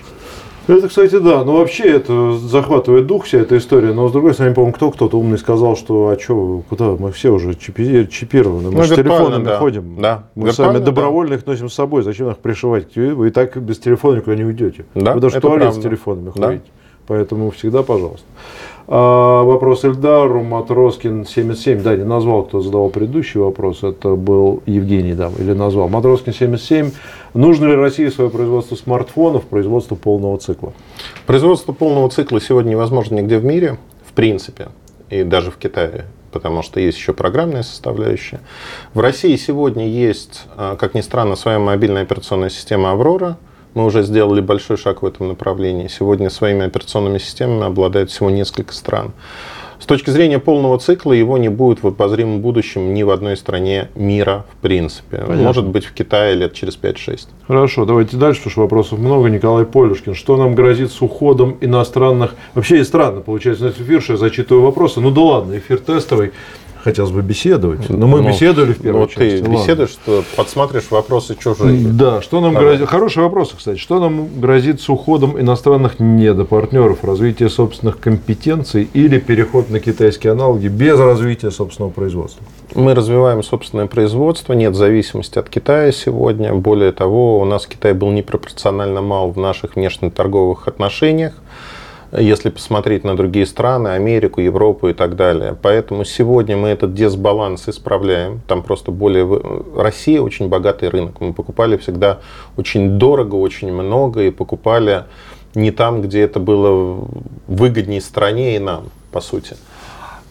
Это, 0.70 0.88
кстати, 0.88 1.18
да. 1.18 1.44
Но 1.44 1.58
вообще 1.58 1.86
это 1.86 2.34
захватывает 2.34 3.08
дух 3.08 3.26
вся 3.26 3.40
эта 3.40 3.58
история. 3.58 3.92
Но 3.92 4.08
с 4.08 4.12
другой 4.12 4.36
стороны, 4.36 4.54
помню, 4.54 4.72
кто 4.72 4.92
кто-то 4.92 5.18
умный 5.18 5.40
сказал, 5.40 5.76
что 5.76 6.10
а 6.10 6.20
что, 6.20 6.64
куда 6.70 6.92
мы 6.92 7.12
все 7.12 7.32
уже 7.32 7.56
чипи, 7.56 8.08
чипированы. 8.08 8.70
Мы 8.70 8.78
ну, 8.78 8.84
с 8.84 8.90
телефонами 8.90 9.46
да. 9.46 9.58
ходим. 9.58 10.00
Да. 10.00 10.26
Мы 10.36 10.54
сами 10.54 10.78
добровольно 10.78 11.34
их 11.34 11.46
носим 11.48 11.70
с 11.70 11.74
собой. 11.74 12.04
Зачем 12.04 12.30
их 12.30 12.38
пришивать? 12.38 12.96
Вы 12.96 13.30
и 13.30 13.32
так 13.32 13.58
без 13.58 13.80
телефона 13.80 14.18
никуда 14.18 14.36
не 14.36 14.44
уйдете. 14.44 14.86
Да, 14.94 15.14
Вы 15.14 15.22
даже 15.22 15.40
в 15.40 15.42
туалет 15.42 15.62
правда. 15.62 15.80
с 15.80 15.84
телефонами 15.84 16.32
да. 16.36 16.48
ходите. 16.48 16.66
Поэтому 17.10 17.50
всегда 17.50 17.82
пожалуйста. 17.82 18.26
А, 18.88 19.42
вопрос 19.42 19.84
Эльдару, 19.84 20.44
Матроскин 20.44 21.26
77. 21.26 21.82
Да, 21.82 21.96
не 21.96 22.04
назвал, 22.04 22.44
кто 22.44 22.62
задавал 22.62 22.90
предыдущий 22.90 23.40
вопрос. 23.40 23.82
Это 23.82 24.10
был 24.16 24.62
Евгений, 24.68 25.14
да, 25.14 25.32
или 25.40 25.54
назвал. 25.54 25.90
Матроскин 25.90 26.34
77. 26.34 26.92
Нужно 27.34 27.66
ли 27.66 27.76
России 27.76 28.08
свое 28.10 28.30
производство 28.30 28.76
смартфонов, 28.76 29.46
производство 29.46 29.96
полного 29.96 30.38
цикла? 30.38 30.72
Производство 31.26 31.74
полного 31.74 32.12
цикла 32.12 32.40
сегодня 32.40 32.70
невозможно 32.70 33.16
нигде 33.16 33.40
в 33.40 33.44
мире, 33.44 33.80
в 34.08 34.14
принципе, 34.14 34.68
и 35.10 35.24
даже 35.24 35.50
в 35.50 35.58
Китае 35.58 36.06
потому 36.32 36.62
что 36.62 36.80
есть 36.80 36.96
еще 37.00 37.14
программная 37.14 37.64
составляющая. 37.64 38.40
В 38.94 39.00
России 39.00 39.36
сегодня 39.36 39.88
есть, 39.88 40.44
а, 40.56 40.76
как 40.76 40.94
ни 40.94 41.02
странно, 41.02 41.36
своя 41.36 41.58
мобильная 41.58 42.04
операционная 42.04 42.52
система 42.52 42.92
«Аврора», 42.92 43.40
мы 43.74 43.86
уже 43.86 44.04
сделали 44.04 44.42
большой 44.42 44.78
шаг 44.78 45.02
в 45.02 45.06
этом 45.06 45.28
направлении. 45.28 45.88
Сегодня 45.88 46.30
своими 46.30 46.66
операционными 46.66 47.18
системами 47.18 47.66
обладает 47.66 48.10
всего 48.10 48.30
несколько 48.30 48.74
стран. 48.74 49.14
С 49.80 49.86
точки 49.86 50.10
зрения 50.10 50.40
полного 50.40 50.78
цикла 50.78 51.14
его 51.14 51.38
не 51.38 51.48
будет 51.48 51.84
в 51.84 51.88
обозримом 51.88 52.42
будущем 52.42 52.94
ни 52.94 53.02
в 53.04 53.10
одной 53.10 53.38
стране 53.38 53.90
мира 53.96 54.46
в 54.52 54.62
принципе. 54.62 55.18
Понятно. 55.20 55.44
Может 55.44 55.66
быть 55.68 55.86
в 55.86 55.94
Китае 55.94 56.36
лет 56.36 56.54
через 56.54 56.78
5-6. 56.78 57.28
Хорошо, 57.48 57.86
давайте 57.86 58.18
дальше, 58.18 58.40
потому 58.40 58.52
что 58.52 58.62
вопросов 58.62 59.00
много. 59.00 59.30
Николай 59.30 59.66
Полюшкин. 59.66 60.16
Что 60.16 60.36
нам 60.36 60.54
грозит 60.54 60.92
с 60.92 61.02
уходом 61.02 61.58
иностранных... 61.62 62.36
Вообще 62.56 62.80
и 62.80 62.84
странно 62.84 63.22
получается 63.22 63.66
на 63.66 63.70
эфир, 63.70 64.02
что 64.02 64.14
я 64.14 64.18
зачитываю 64.18 64.66
вопросы. 64.66 65.00
Ну 65.00 65.12
да 65.12 65.22
ладно, 65.22 65.58
эфир 65.58 65.80
тестовый 65.80 66.34
хотелось 66.84 67.12
бы 67.12 67.22
беседовать. 67.22 67.90
Но 67.90 68.08
мы 68.08 68.22
ну, 68.22 68.30
беседовали 68.30 68.74
в 68.74 68.82
первой 68.82 69.02
ну, 69.02 69.08
части. 69.08 69.44
Ты 69.44 69.50
беседуешь, 69.50 69.90
что 69.90 70.24
подсматриваешь 70.36 70.90
вопросы 70.90 71.36
чужие. 71.36 71.88
Да, 71.88 72.22
что 72.22 72.42
нам 72.42 72.54
Давай. 72.54 72.70
грозит... 72.70 72.88
Хорошие 72.88 73.24
вопросы, 73.24 73.56
кстати. 73.58 73.78
Что 73.78 74.00
нам 74.00 74.40
грозит 74.40 74.82
с 74.82 74.90
уходом 74.90 75.40
иностранных 75.40 76.00
недопартнеров, 76.00 77.04
развитие 77.04 77.50
собственных 77.50 78.00
компетенций 78.00 78.90
или 78.94 79.20
переход 79.20 79.70
на 79.70 79.80
китайские 79.80 80.32
аналоги 80.32 80.68
без 80.68 81.00
развития 81.00 81.52
собственного 81.52 81.92
производства? 81.92 82.44
Мы 82.76 82.94
развиваем 82.94 83.44
собственное 83.44 83.88
производство, 83.88 84.54
нет 84.54 84.76
зависимости 84.76 85.40
от 85.40 85.50
Китая 85.50 85.92
сегодня. 85.92 86.54
Более 86.54 86.92
того, 86.92 87.40
у 87.40 87.46
нас 87.46 87.66
Китай 87.68 87.94
был 87.94 88.12
непропорционально 88.12 89.02
мал 89.02 89.32
в 89.32 89.38
наших 89.38 89.76
внешнеторговых 89.76 90.68
отношениях 90.68 91.34
если 92.12 92.50
посмотреть 92.50 93.04
на 93.04 93.16
другие 93.16 93.46
страны, 93.46 93.90
Америку, 93.90 94.42
Европу 94.42 94.88
и 94.88 94.94
так 94.94 95.16
далее. 95.16 95.56
Поэтому 95.62 96.06
сегодня 96.06 96.58
мы 96.58 96.70
этот 96.70 96.94
дисбаланс 96.94 97.70
исправляем. 97.70 98.42
Там 98.48 98.64
просто 98.64 98.92
более... 98.92 99.28
Россия 99.76 100.22
очень 100.22 100.50
богатый 100.50 100.90
рынок. 100.90 101.22
Мы 101.22 101.34
покупали 101.34 101.78
всегда 101.78 102.20
очень 102.58 102.98
дорого, 102.98 103.36
очень 103.36 103.72
много 103.72 104.24
и 104.24 104.32
покупали 104.32 105.04
не 105.56 105.72
там, 105.72 106.02
где 106.02 106.22
это 106.22 106.40
было 106.40 107.08
выгоднее 107.48 108.02
стране 108.02 108.56
и 108.56 108.60
нам, 108.60 108.86
по 109.12 109.22
сути. 109.22 109.56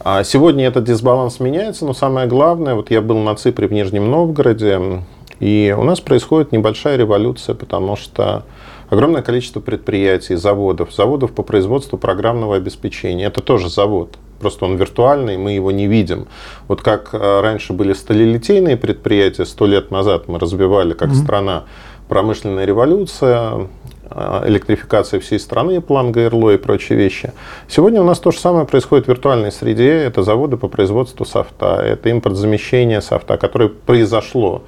А 0.00 0.23
сегодня 0.23 0.66
этот 0.66 0.85
дисбаланс 0.85 1.40
меняется, 1.40 1.85
но 1.85 1.92
самое 1.92 2.28
главное, 2.28 2.76
вот 2.76 2.90
я 2.90 3.00
был 3.00 3.18
на 3.18 3.35
Ципре 3.35 3.66
в 3.66 3.73
Нижнем 3.73 4.11
Новгороде, 4.11 5.02
и 5.40 5.75
у 5.76 5.82
нас 5.82 6.00
происходит 6.00 6.52
небольшая 6.52 6.97
революция, 6.97 7.54
потому 7.54 7.97
что 7.97 8.44
огромное 8.90 9.23
количество 9.23 9.61
предприятий, 9.61 10.37
заводов, 10.37 10.95
заводов 10.95 11.33
по 11.33 11.42
производству 11.42 11.99
программного 11.99 12.57
обеспечения. 12.57 13.26
Это 13.26 13.40
тоже 13.42 13.68
завод. 13.68 14.18
Просто 14.40 14.64
он 14.64 14.76
виртуальный, 14.76 15.37
мы 15.37 15.52
его 15.52 15.73
не 15.73 15.87
видим. 15.87 16.28
Вот 16.68 16.80
как 16.80 17.11
э, 17.12 17.40
раньше 17.40 17.73
были 17.73 17.92
сталелитейные 17.92 18.76
предприятия, 18.76 19.45
сто 19.45 19.66
лет 19.66 19.90
назад 19.90 20.28
мы 20.28 20.38
развивали 20.38 20.95
как 20.95 21.11
mm-hmm. 21.11 21.25
страна 21.25 21.64
промышленная 22.09 22.64
революция, 22.64 23.68
э, 24.11 24.42
электрификация 24.47 25.18
всей 25.18 25.40
страны, 25.40 25.80
план 25.80 26.12
ГРЛО 26.12 26.50
и 26.50 26.57
прочие 26.57 26.97
вещи. 26.97 27.33
Сегодня 27.66 28.00
у 28.00 28.04
нас 28.04 28.21
то 28.21 28.30
же 28.30 28.38
самое 28.38 28.64
происходит 28.64 29.07
в 29.07 29.09
виртуальной 29.09 29.50
среде. 29.50 29.90
Это 29.90 30.23
заводы 30.23 30.57
по 30.57 30.68
производству 30.68 31.26
софта, 31.26 31.83
это 31.85 32.09
импортзамещение 32.11 33.00
софта, 33.00 33.38
которое 33.38 33.68
произошло. 33.68 34.62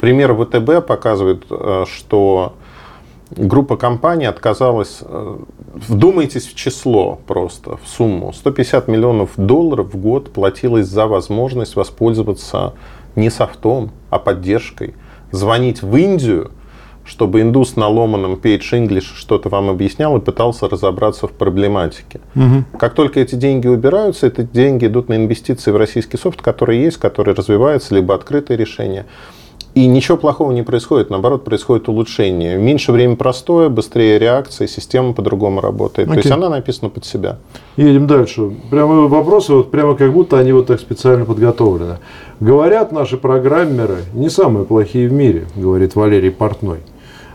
Пример 0.00 0.34
ВТБ 0.34 0.86
показывает, 0.86 1.44
э, 1.50 1.84
что 1.92 2.54
группа 3.30 3.76
компаний 3.76 4.26
отказалась, 4.26 4.98
э, 5.02 5.36
вдумайтесь 5.74 6.46
в 6.46 6.54
число 6.54 7.18
просто, 7.26 7.78
в 7.82 7.88
сумму. 7.88 8.32
150 8.32 8.88
миллионов 8.88 9.30
долларов 9.36 9.94
в 9.94 9.96
год 9.96 10.32
платилось 10.32 10.86
за 10.86 11.06
возможность 11.06 11.76
воспользоваться 11.76 12.74
не 13.14 13.30
софтом, 13.30 13.90
а 14.10 14.18
поддержкой. 14.18 14.94
Звонить 15.32 15.82
в 15.82 15.96
Индию, 15.96 16.50
чтобы 17.04 17.40
индус 17.40 17.76
на 17.76 17.88
ломаном 17.88 18.34
Page 18.34 18.72
English 18.72 19.14
что-то 19.14 19.48
вам 19.48 19.70
объяснял 19.70 20.16
и 20.16 20.20
пытался 20.20 20.68
разобраться 20.68 21.28
в 21.28 21.32
проблематике. 21.32 22.20
Угу. 22.34 22.78
Как 22.78 22.94
только 22.94 23.20
эти 23.20 23.36
деньги 23.36 23.68
убираются, 23.68 24.26
эти 24.26 24.42
деньги 24.42 24.86
идут 24.86 25.08
на 25.08 25.16
инвестиции 25.16 25.70
в 25.70 25.76
российский 25.76 26.16
софт, 26.16 26.42
который 26.42 26.78
есть, 26.78 26.98
который 26.98 27.34
развивается, 27.34 27.94
либо 27.94 28.14
открытые 28.14 28.56
решения. 28.56 29.06
И 29.76 29.86
ничего 29.88 30.16
плохого 30.16 30.52
не 30.52 30.62
происходит, 30.62 31.10
наоборот, 31.10 31.44
происходит 31.44 31.86
улучшение. 31.90 32.56
Меньше 32.56 32.92
времени 32.92 33.14
простое, 33.14 33.68
быстрее 33.68 34.18
реакция, 34.18 34.68
система 34.68 35.12
по-другому 35.12 35.60
работает. 35.60 36.08
Okay. 36.08 36.12
То 36.12 36.16
есть 36.16 36.30
она 36.30 36.48
написана 36.48 36.88
под 36.88 37.04
себя. 37.04 37.36
Едем 37.76 38.06
дальше. 38.06 38.52
Прямо 38.70 39.06
вопросы, 39.06 39.52
вот 39.52 39.70
прямо 39.70 39.94
как 39.94 40.14
будто 40.14 40.38
они 40.38 40.52
вот 40.52 40.68
так 40.68 40.80
специально 40.80 41.26
подготовлены. 41.26 41.98
Говорят 42.40 42.90
наши 42.90 43.18
программеры, 43.18 43.98
не 44.14 44.30
самые 44.30 44.64
плохие 44.64 45.10
в 45.10 45.12
мире, 45.12 45.44
говорит 45.54 45.94
Валерий 45.94 46.30
Портной. 46.30 46.78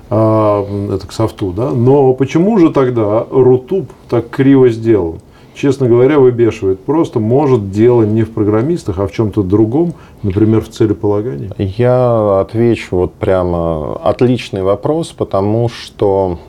А, 0.09 0.65
это 0.91 1.05
к 1.05 1.11
софту, 1.11 1.51
да? 1.51 1.69
Но 1.69 2.15
почему 2.15 2.57
же 2.57 2.71
тогда 2.71 3.23
Рутуб 3.29 3.85
так 4.09 4.31
криво 4.31 4.69
сделан? 4.69 5.19
Честно 5.55 5.87
говоря, 5.87 6.19
выбешивает. 6.19 6.79
Просто 6.79 7.19
может 7.19 7.71
дело 7.71 8.03
не 8.03 8.23
в 8.23 8.31
программистах, 8.31 8.99
а 8.99 9.07
в 9.07 9.11
чем-то 9.11 9.43
другом, 9.43 9.93
например, 10.23 10.61
в 10.61 10.69
целеполагании? 10.69 11.49
Я 11.57 12.41
отвечу 12.41 12.95
вот 12.95 13.13
прямо 13.13 13.95
отличный 13.95 14.63
вопрос, 14.63 15.09
потому 15.11 15.69
что 15.69 16.39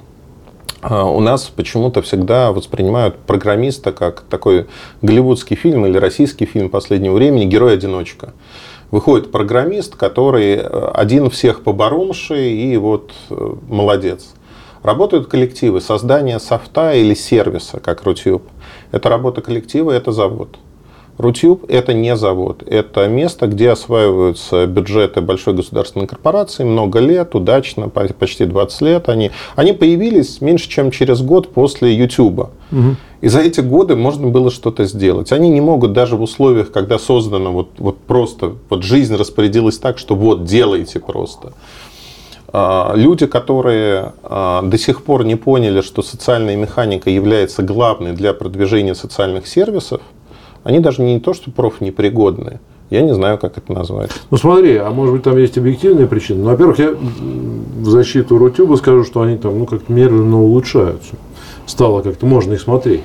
а, 0.83 1.05
у 1.05 1.21
нас 1.21 1.45
почему-то 1.45 2.03
всегда 2.03 2.53
воспринимают 2.53 3.17
программиста 3.17 3.93
как 3.93 4.23
такой 4.23 4.67
голливудский 5.01 5.57
фильм 5.57 5.87
или 5.87 5.97
российский 5.97 6.45
фильм 6.45 6.69
последнего 6.69 7.15
времени 7.15 7.45
«Герой-одиночка». 7.45 8.33
Выходит 8.91 9.33
программист, 9.33 9.97
который 9.97 10.57
э, 10.57 10.91
один 10.93 11.31
всех 11.31 11.63
поборомший 11.63 12.53
и 12.53 12.77
вот 12.77 13.13
э, 13.31 13.55
молодец. 13.69 14.35
Работают 14.83 15.29
коллективы, 15.29 15.81
создание 15.81 16.41
софта 16.41 16.95
или 16.95 17.15
сервиса, 17.15 17.79
как 17.79 18.03
Рутюб. 18.03 18.43
Это 18.91 19.09
работа 19.09 19.41
коллектива, 19.41 19.93
это 19.93 20.11
завод. 20.11 20.59
Рутюб– 21.19 21.67
это 21.69 21.93
не 21.93 22.17
завод, 22.17 22.63
это 22.67 23.07
место, 23.07 23.47
где 23.47 23.71
осваиваются 23.71 24.67
бюджеты 24.67 25.21
большой 25.21 25.53
государственной 25.53 26.07
корпорации 26.07 26.65
много 26.65 27.01
лет, 27.01 27.35
удачно, 27.35 27.91
почти 27.91 28.47
20 28.47 28.81
лет. 28.81 29.09
Они, 29.09 29.31
они 29.55 29.73
появились 29.73 30.41
меньше, 30.41 30.69
чем 30.69 30.91
через 30.91 31.21
год 31.21 31.53
после. 31.53 31.95
Угу. 32.73 32.97
И 33.21 33.29
за 33.29 33.41
эти 33.41 33.61
годы 33.61 33.95
можно 33.95 34.29
было 34.29 34.51
что-то 34.51 34.85
сделать. 34.87 35.33
Они 35.33 35.51
не 35.51 35.61
могут 35.61 35.93
даже 35.93 36.17
в 36.17 36.23
условиях, 36.23 36.73
когда 36.73 36.99
создано 36.99 37.53
вот, 37.53 37.69
вот 37.79 37.99
просто, 37.99 38.55
вот 38.71 38.83
жизнь 38.83 39.15
распорядилась 39.15 39.79
так, 39.79 39.99
что 39.99 40.17
вот 40.17 40.45
делайте 40.45 40.99
просто. 40.99 41.53
А, 42.55 42.93
люди, 42.95 43.27
которые 43.27 44.13
а, 44.23 44.61
до 44.63 44.77
сих 44.77 45.05
пор 45.05 45.25
не 45.25 45.37
поняли, 45.37 45.81
что 45.81 46.03
социальная 46.03 46.55
механика 46.55 47.09
является 47.09 47.63
главной 47.63 48.13
для 48.13 48.35
продвижения 48.35 48.95
социальных 48.95 49.47
сервисов, 49.47 50.03
они 50.63 50.79
даже 50.81 51.03
не 51.03 51.19
то, 51.19 51.33
что 51.33 51.51
профнепригодные, 51.51 52.61
я 52.91 53.01
не 53.01 53.15
знаю, 53.15 53.39
как 53.39 53.57
это 53.57 53.73
назвать. 53.73 54.11
Ну 54.31 54.37
смотри, 54.37 54.77
а 54.77 54.91
может 54.91 55.15
быть 55.15 55.23
там 55.23 55.39
есть 55.39 55.57
объективные 55.57 56.07
причины. 56.07 56.43
Ну, 56.43 56.51
во-первых, 56.51 56.79
я 56.79 56.91
в 56.91 57.89
защиту 57.89 58.37
Рутюба 58.37 58.77
скажу, 58.77 59.05
что 59.05 59.23
они 59.23 59.39
там 59.39 59.59
ну, 59.59 59.65
как-то 59.65 59.91
медленно 59.91 60.43
улучшаются. 60.43 61.15
Стало 61.65 62.03
как-то 62.03 62.27
можно 62.27 62.53
их 62.53 62.61
смотреть. 62.61 63.01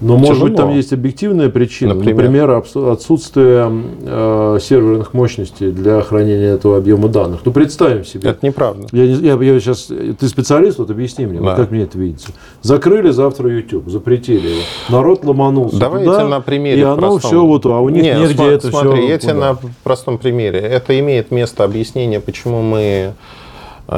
Но, 0.00 0.14
Тяжело. 0.14 0.28
может 0.28 0.42
быть, 0.44 0.56
там 0.56 0.74
есть 0.74 0.92
объективная 0.92 1.48
причина. 1.48 1.94
Например, 1.94 2.48
Например 2.48 2.90
отсутствие 2.90 3.70
э, 4.02 4.58
серверных 4.60 5.12
мощностей 5.12 5.72
для 5.72 6.00
хранения 6.02 6.54
этого 6.54 6.76
объема 6.76 7.08
данных. 7.08 7.40
Ну, 7.44 7.52
представим 7.52 8.04
себе. 8.04 8.30
Это 8.30 8.46
неправда. 8.46 8.86
Я, 8.92 9.04
я, 9.04 9.34
я 9.34 9.60
сейчас, 9.60 9.86
ты 9.86 10.28
специалист, 10.28 10.78
вот 10.78 10.90
объясни 10.90 11.26
мне, 11.26 11.40
да. 11.40 11.46
вот 11.46 11.56
как 11.56 11.70
мне 11.70 11.82
это 11.82 11.98
видится. 11.98 12.28
Закрыли 12.62 13.10
завтра 13.10 13.50
YouTube, 13.50 13.88
запретили 13.88 14.48
его. 14.48 14.60
Народ 14.88 15.24
ломанулся 15.24 15.78
Давай 15.78 16.04
туда, 16.04 16.26
на 16.28 16.40
примере 16.40 16.80
И 16.80 16.82
оно 16.82 16.96
простом. 16.96 17.20
все 17.20 17.44
вот, 17.44 17.66
а 17.66 17.80
у 17.80 17.88
них 17.88 18.02
Нет, 18.02 18.18
негде 18.18 18.34
смотри, 18.34 18.54
это 18.54 18.68
смотри, 18.68 18.90
все. 18.92 19.08
я 19.08 19.18
тебе 19.18 19.34
на 19.34 19.58
простом 19.82 20.18
примере. 20.18 20.60
Это 20.60 20.98
имеет 20.98 21.30
место 21.30 21.64
объяснение, 21.64 22.20
почему 22.20 22.62
мы 22.62 23.14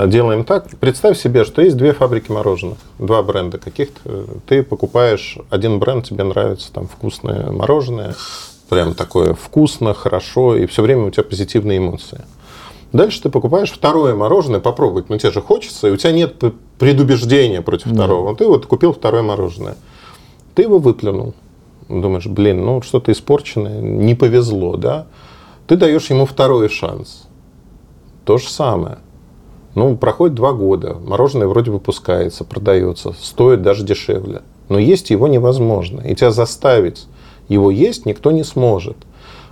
делаем 0.06 0.44
так. 0.44 0.68
Представь 0.78 1.18
себе, 1.18 1.44
что 1.44 1.62
есть 1.62 1.76
две 1.76 1.92
фабрики 1.92 2.30
мороженых, 2.30 2.78
два 2.98 3.22
бренда 3.22 3.58
каких-то. 3.58 4.26
Ты 4.46 4.62
покупаешь 4.62 5.38
один 5.50 5.78
бренд, 5.78 6.06
тебе 6.06 6.24
нравится 6.24 6.72
там 6.72 6.86
вкусное 6.86 7.50
мороженое, 7.50 8.14
прям 8.68 8.94
такое 8.94 9.34
вкусно, 9.34 9.94
хорошо, 9.94 10.56
и 10.56 10.66
все 10.66 10.82
время 10.82 11.06
у 11.06 11.10
тебя 11.10 11.24
позитивные 11.24 11.78
эмоции. 11.78 12.24
Дальше 12.92 13.22
ты 13.22 13.30
покупаешь 13.30 13.70
второе 13.70 14.14
мороженое, 14.14 14.60
попробовать, 14.60 15.10
но 15.10 15.18
тебе 15.18 15.30
же 15.30 15.40
хочется, 15.40 15.88
и 15.88 15.90
у 15.90 15.96
тебя 15.96 16.12
нет 16.12 16.42
предубеждения 16.78 17.62
против 17.62 17.92
второго. 17.92 18.32
Да. 18.32 18.38
Ты 18.38 18.46
вот 18.46 18.66
купил 18.66 18.92
второе 18.92 19.22
мороженое. 19.22 19.76
ты 20.54 20.62
его 20.62 20.78
выплюнул. 20.78 21.34
Думаешь, 21.88 22.26
блин, 22.26 22.64
ну 22.64 22.82
что-то 22.82 23.10
испорченное, 23.10 23.80
не 23.80 24.14
повезло, 24.14 24.76
да? 24.76 25.06
Ты 25.66 25.76
даешь 25.76 26.10
ему 26.10 26.26
второй 26.26 26.68
шанс. 26.68 27.26
То 28.24 28.38
же 28.38 28.48
самое. 28.48 28.98
Ну, 29.74 29.96
проходит 29.96 30.34
два 30.34 30.52
года, 30.52 30.96
мороженое 31.04 31.46
вроде 31.46 31.70
выпускается, 31.70 32.44
продается, 32.44 33.14
стоит 33.20 33.62
даже 33.62 33.84
дешевле. 33.84 34.42
Но 34.68 34.78
есть 34.78 35.10
его 35.10 35.28
невозможно. 35.28 36.00
И 36.00 36.14
тебя 36.14 36.30
заставить 36.30 37.06
его 37.48 37.70
есть 37.70 38.06
никто 38.06 38.30
не 38.30 38.44
сможет. 38.44 38.96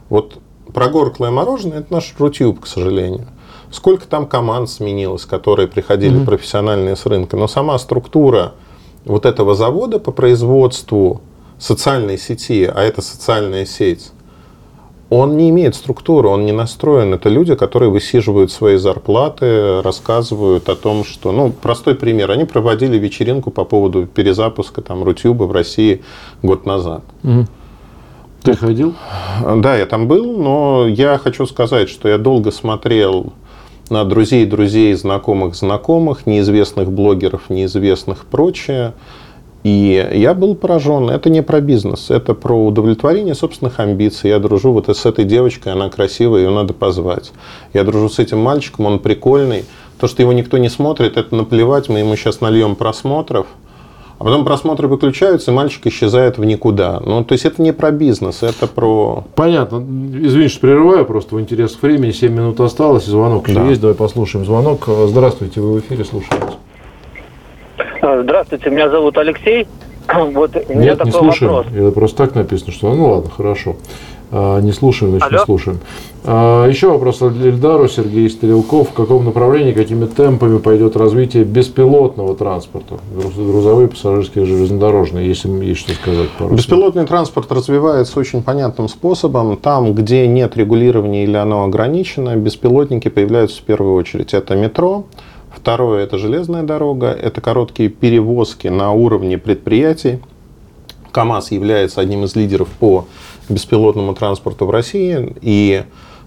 Вот 0.09 0.39
прогорклое 0.73 1.31
мороженое– 1.31 1.79
это 1.81 1.93
наш 1.93 2.15
рутюб, 2.19 2.61
к 2.61 2.67
сожалению. 2.67 3.27
Сколько 3.71 4.07
там 4.07 4.27
команд 4.27 4.71
сменилось, 4.71 5.27
которые 5.27 5.69
приходили 5.69 6.21
mm-hmm. 6.21 6.25
профессиональные 6.25 6.97
с 6.97 7.05
рынка. 7.05 7.37
Но 7.37 7.49
сама 7.49 7.79
структура 7.79 8.55
вот 9.05 9.27
этого 9.27 9.55
завода 9.55 9.99
по 9.99 10.13
производству 10.13 11.21
социальной 11.59 12.19
сети, 12.19 12.71
а 12.73 12.83
это 12.83 13.03
социальная 13.03 13.67
сеть, 13.67 14.13
он 15.11 15.37
не 15.37 15.49
имеет 15.49 15.75
структуры, 15.75 16.29
он 16.29 16.45
не 16.45 16.53
настроен. 16.53 17.15
Это 17.15 17.29
люди, 17.29 17.55
которые 17.55 17.91
высиживают 17.91 18.53
свои 18.53 18.77
зарплаты, 18.77 19.81
рассказывают 19.83 20.69
о 20.69 20.77
том, 20.77 21.05
что... 21.05 21.33
Ну, 21.33 21.51
простой 21.51 21.95
пример. 21.95 22.31
Они 22.31 22.45
проводили 22.45 22.99
вечеринку 22.99 23.51
по 23.51 23.65
поводу 23.65 24.07
перезапуска 24.07 24.83
там 24.83 25.03
Рутюба 25.03 25.45
в 25.45 25.53
России 25.53 26.03
год 26.43 26.67
назад. 26.67 27.03
Угу. 27.25 27.47
Ты 28.43 28.55
ходил? 28.55 28.95
Да, 29.57 29.77
я 29.77 29.87
там 29.87 30.09
был, 30.09 30.39
но 30.39 30.87
я 30.87 31.19
хочу 31.19 31.47
сказать, 31.47 31.89
что 31.89 32.09
я 32.09 32.19
долго 32.19 32.51
смотрел 32.51 33.33
на 33.91 34.05
друзей, 34.05 34.45
друзей, 34.45 34.93
знакомых, 34.95 35.55
знакомых, 35.55 36.27
неизвестных 36.27 36.93
блогеров, 36.93 37.49
неизвестных 37.49 38.27
прочее. 38.27 38.93
И 39.69 40.09
я 40.15 40.33
был 40.33 40.55
поражен. 40.55 41.11
Это 41.11 41.29
не 41.29 41.43
про 41.43 41.61
бизнес, 41.61 42.11
это 42.11 42.33
про 42.33 42.55
удовлетворение 42.55 43.35
собственных 43.35 43.79
амбиций. 43.81 44.31
Я 44.31 44.39
дружу 44.39 44.73
вот 44.73 44.89
с 44.89 45.05
этой 45.05 45.27
девочкой, 45.27 45.75
она 45.75 45.91
красивая, 45.91 46.45
ее 46.45 46.51
надо 46.51 46.73
позвать. 46.73 47.33
Я 47.75 47.85
дружу 47.85 48.09
с 48.09 48.19
этим 48.19 48.39
мальчиком, 48.39 48.87
он 48.87 48.99
прикольный. 48.99 49.67
То, 50.01 50.07
что 50.07 50.23
его 50.23 50.33
никто 50.33 50.57
не 50.57 50.71
смотрит, 50.71 51.19
это 51.19 51.35
наплевать, 51.35 51.91
мы 51.91 51.99
ему 51.99 52.17
сейчас 52.17 52.41
нальем 52.41 52.77
просмотров. 52.77 53.47
А 54.19 54.25
потом 54.25 54.47
просмотры 54.47 54.89
выключаются, 54.89 55.51
и 55.51 55.55
мальчик 55.55 55.87
исчезает 55.87 56.39
в 56.39 56.45
никуда. 56.47 57.01
Ну, 57.05 57.23
то 57.23 57.35
есть 57.35 57.45
это 57.45 57.61
не 57.61 57.73
про 57.73 57.91
бизнес, 57.91 58.43
это 58.43 58.67
про... 58.67 59.25
Понятно. 59.35 59.77
Извини, 59.77 60.49
что 60.49 60.61
прерываю, 60.61 61.05
просто 61.05 61.37
в 61.37 61.41
интересах 61.41 61.83
времени. 61.83 62.13
7 62.13 62.33
минут 62.33 62.59
осталось, 62.61 63.05
звонок 63.05 63.49
еще 63.49 63.61
да. 63.61 63.69
есть. 63.69 63.83
Давай 63.83 63.95
послушаем 63.95 64.47
звонок. 64.47 64.89
Здравствуйте, 64.89 65.61
вы 65.61 65.75
в 65.75 65.81
эфире, 65.81 66.07
слушаете. 66.07 66.57
Здравствуйте, 68.23 68.71
меня 68.71 68.89
зовут 68.89 69.19
Алексей. 69.19 69.67
Вот 70.33 70.57
у 70.57 70.73
меня 70.73 70.93
Нет, 70.93 71.05
не 71.05 71.11
слушаем. 71.11 71.53
Вопрос. 71.53 71.75
Это 71.75 71.91
просто 71.91 72.17
так 72.17 72.35
написано, 72.35 72.73
что 72.73 72.95
ну 72.95 73.11
ладно, 73.11 73.31
хорошо. 73.31 73.77
А, 74.31 74.61
не 74.61 74.73
слушаем, 74.73 75.13
значит, 75.13 75.29
Алло? 75.29 75.41
не 75.41 75.45
слушаем. 75.45 75.79
А, 76.25 76.67
еще 76.67 76.89
вопрос 76.91 77.23
от 77.23 77.35
Ильдару, 77.35 77.89
Сергей 77.89 78.29
Стрелков. 78.29 78.91
В 78.91 78.93
каком 78.93 79.25
направлении, 79.25 79.73
какими 79.73 80.05
темпами 80.07 80.59
пойдет 80.59 80.97
развитие 80.97 81.45
беспилотного 81.45 82.37
транспорта? 82.37 82.97
Грузовые, 83.15 83.89
пассажирские, 83.89 84.45
железнодорожные, 84.45 85.27
если 85.27 85.49
есть 85.65 85.81
что 85.81 85.93
сказать. 85.93 86.29
Пару 86.39 86.55
Беспилотный 86.55 87.07
транспорт 87.07 87.51
развивается 87.53 88.19
очень 88.19 88.43
понятным 88.43 88.89
способом. 88.89 89.57
Там, 89.57 89.95
где 89.95 90.27
нет 90.27 90.57
регулирования 90.57 91.25
или 91.25 91.37
оно 91.37 91.65
ограничено, 91.65 92.37
беспилотники 92.37 93.09
появляются 93.09 93.63
в 93.63 93.65
первую 93.65 93.95
очередь. 93.95 94.35
Это 94.35 94.57
метро, 94.57 95.07
Второе– 95.61 96.05
это 96.05 96.19
железная 96.19 96.63
дорога, 96.63 97.09
это 97.09 97.41
короткие 97.41 97.89
перевозки 97.89 98.69
на 98.69 98.93
уровне 98.93 99.39
предприятий. 99.39 100.21
КАМАЗ 101.11 101.51
является 101.51 102.01
одним 102.01 102.25
из 102.25 102.37
лидеров 102.37 102.69
по 102.79 103.07
беспилотному 103.49 104.15
транспорту 104.15 104.67
в 104.67 104.71
России. 104.71 105.35
И 105.43 105.83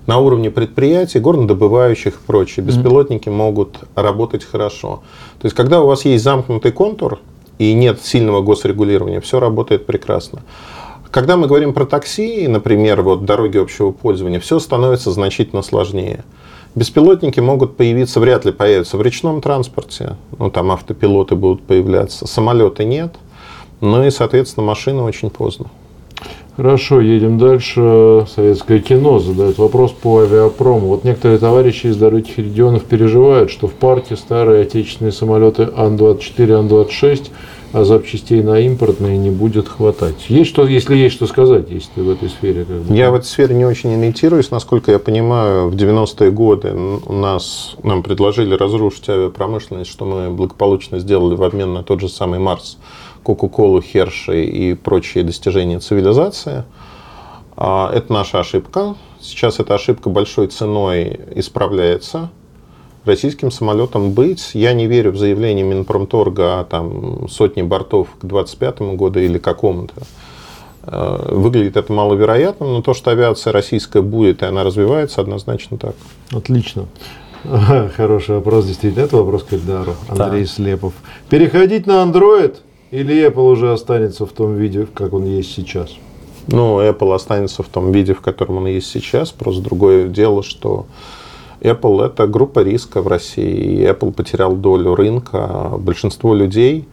на 0.05 0.19
уровне 0.19 0.51
предприятий, 0.51 1.19
горнодобывающих 1.19 2.15
и 2.15 2.25
прочее, 2.27 2.65
беспилотники 2.65 3.29
могут 3.29 3.77
работать 3.95 4.43
хорошо. 4.43 5.01
То 5.39 5.45
есть, 5.45 5.55
когда 5.55 5.81
у 5.81 5.87
вас 5.87 6.03
есть 6.03 6.25
замкнутый 6.25 6.73
контур 6.73 7.19
и 7.57 7.73
нет 7.73 8.01
сильного 8.01 8.41
госрегулирования, 8.41 9.21
все 9.21 9.39
работает 9.39 9.85
прекрасно. 9.85 10.43
Когда 11.09 11.37
мы 11.37 11.47
говорим 11.47 11.73
про 11.73 11.85
такси, 11.85 12.49
например, 12.49 13.01
вот 13.01 13.23
дороги 13.23 13.57
общего 13.57 13.91
пользования, 13.91 14.41
все 14.41 14.59
становится 14.59 15.09
значительно 15.11 15.61
сложнее. 15.61 16.25
Беспилотники 16.73 17.39
могут 17.41 17.75
появиться, 17.75 18.19
вряд 18.21 18.45
ли 18.45 18.53
появятся 18.53 18.97
в 18.97 19.01
речном 19.01 19.41
транспорте. 19.41 20.15
Ну, 20.39 20.49
там 20.49 20.71
автопилоты 20.71 21.35
будут 21.35 21.63
появляться. 21.63 22.25
Самолеты 22.25 22.85
нет. 22.85 23.15
Ну 23.81 24.03
и, 24.05 24.09
соответственно, 24.09 24.65
машины 24.65 25.01
очень 25.01 25.29
поздно. 25.29 25.65
Хорошо, 26.55 27.01
едем 27.01 27.37
дальше. 27.37 28.25
Советское 28.33 28.79
кино 28.79 29.19
задает 29.19 29.57
вопрос 29.57 29.91
по 29.91 30.19
авиапрому. 30.19 30.87
Вот 30.87 31.03
некоторые 31.03 31.39
товарищи 31.39 31.87
из 31.87 31.97
далеких 31.97 32.37
регионов 32.37 32.83
переживают, 32.85 33.51
что 33.51 33.67
в 33.67 33.73
парке 33.73 34.15
старые 34.15 34.61
отечественные 34.61 35.11
самолеты 35.11 35.69
Ан-24, 35.75 36.51
Ан-26 36.53 37.29
а 37.73 37.83
запчастей 37.85 38.43
на 38.43 38.59
импортные 38.59 39.17
не 39.17 39.29
будет 39.29 39.69
хватать. 39.69 40.29
Есть 40.29 40.49
что, 40.49 40.67
если 40.67 40.95
есть 40.95 41.15
что 41.15 41.27
сказать, 41.27 41.69
если 41.69 41.89
ты 41.95 42.03
в 42.03 42.09
этой 42.09 42.29
сфере? 42.29 42.65
Как 42.65 42.81
бы... 42.81 42.95
Я 42.95 43.11
в 43.11 43.15
этой 43.15 43.25
сфере 43.25 43.55
не 43.55 43.65
очень 43.65 43.93
ориентируюсь. 43.93 44.51
Насколько 44.51 44.91
я 44.91 44.99
понимаю, 44.99 45.69
в 45.69 45.75
90-е 45.75 46.31
годы 46.31 46.73
у 46.73 47.13
нас, 47.13 47.75
нам 47.83 48.03
предложили 48.03 48.55
разрушить 48.55 49.07
авиапромышленность, 49.07 49.89
что 49.89 50.05
мы 50.05 50.29
благополучно 50.29 50.99
сделали 50.99 51.35
в 51.35 51.43
обмен 51.43 51.73
на 51.73 51.83
тот 51.83 52.01
же 52.01 52.09
самый 52.09 52.39
Марс, 52.39 52.77
Кока-Колу, 53.23 53.81
Херши 53.81 54.43
и 54.43 54.73
прочие 54.73 55.23
достижения 55.23 55.79
цивилизации. 55.79 56.65
А, 57.55 57.91
это 57.93 58.11
наша 58.11 58.39
ошибка. 58.39 58.95
Сейчас 59.21 59.59
эта 59.59 59.75
ошибка 59.75 60.09
большой 60.09 60.47
ценой 60.47 61.19
исправляется 61.35 62.31
российским 63.05 63.51
самолетам 63.51 64.11
быть. 64.11 64.51
Я 64.53 64.73
не 64.73 64.87
верю 64.87 65.11
в 65.11 65.17
заявление 65.17 65.65
Минпромторга 65.65 66.59
о 66.59 66.63
там, 66.63 67.27
сотне 67.29 67.63
бортов 67.63 68.09
к 68.19 68.25
2025 68.25 68.95
году 68.95 69.19
или 69.19 69.37
какому-то. 69.37 69.93
Э, 70.83 71.27
выглядит 71.29 71.77
это 71.77 71.91
маловероятным, 71.91 72.73
но 72.73 72.81
то, 72.81 72.93
что 72.93 73.11
авиация 73.11 73.53
российская 73.53 74.01
будет 74.01 74.41
и 74.41 74.45
она 74.45 74.63
развивается, 74.63 75.21
однозначно 75.21 75.77
так. 75.77 75.95
Отлично. 76.31 76.85
Хороший 77.95 78.35
вопрос, 78.35 78.65
действительно. 78.65 79.03
Это 79.03 79.17
вопрос 79.17 79.43
к 79.43 79.53
Эльдару. 79.53 79.95
Андрей 80.07 80.43
да. 80.43 80.47
Слепов. 80.47 80.93
Переходить 81.29 81.87
на 81.87 82.03
Android 82.03 82.57
или 82.91 83.27
Apple 83.27 83.51
уже 83.51 83.71
останется 83.71 84.25
в 84.25 84.31
том 84.31 84.55
виде, 84.55 84.87
как 84.93 85.13
он 85.13 85.25
есть 85.25 85.53
сейчас? 85.53 85.91
Ну, 86.47 86.81
Apple 86.81 87.13
останется 87.13 87.63
в 87.63 87.67
том 87.67 87.91
виде, 87.91 88.13
в 88.13 88.21
котором 88.21 88.57
он 88.57 88.67
есть 88.67 88.87
сейчас. 88.87 89.31
Просто 89.31 89.61
другое 89.61 90.07
дело, 90.07 90.43
что 90.43 90.85
Apple– 91.61 92.05
это 92.05 92.27
группа 92.27 92.59
риска 92.59 93.01
в 93.01 93.07
России. 93.07 93.87
Apple 93.87 94.11
потерял 94.11 94.55
долю 94.55 94.95
рынка. 94.95 95.71
Большинство 95.77 96.33
людей, 96.33 96.87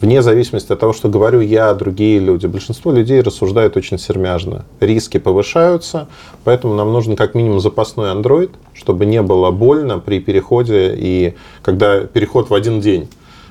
вне 0.00 0.22
зависимости 0.22 0.72
от 0.72 0.78
того, 0.78 0.92
что 0.92 1.08
говорю 1.08 1.40
я, 1.40 1.74
другие 1.74 2.20
люди, 2.20 2.46
большинство 2.46 2.92
людей 2.92 3.20
рассуждают 3.20 3.76
очень 3.76 3.98
сермяжно. 3.98 4.64
Риски 4.80 5.18
повышаются, 5.18 6.08
поэтому 6.44 6.74
нам 6.74 6.92
нужен 6.92 7.16
как 7.16 7.34
минимум 7.34 7.60
запасной 7.60 8.12
Android, 8.12 8.50
чтобы 8.74 9.06
не 9.06 9.22
было 9.22 9.50
больно 9.50 9.98
при 9.98 10.20
переходе 10.20 10.94
и 10.96 11.34
когда 11.62 12.00
переход 12.00 12.50
в 12.50 12.54
один 12.54 12.80
день 12.80 13.08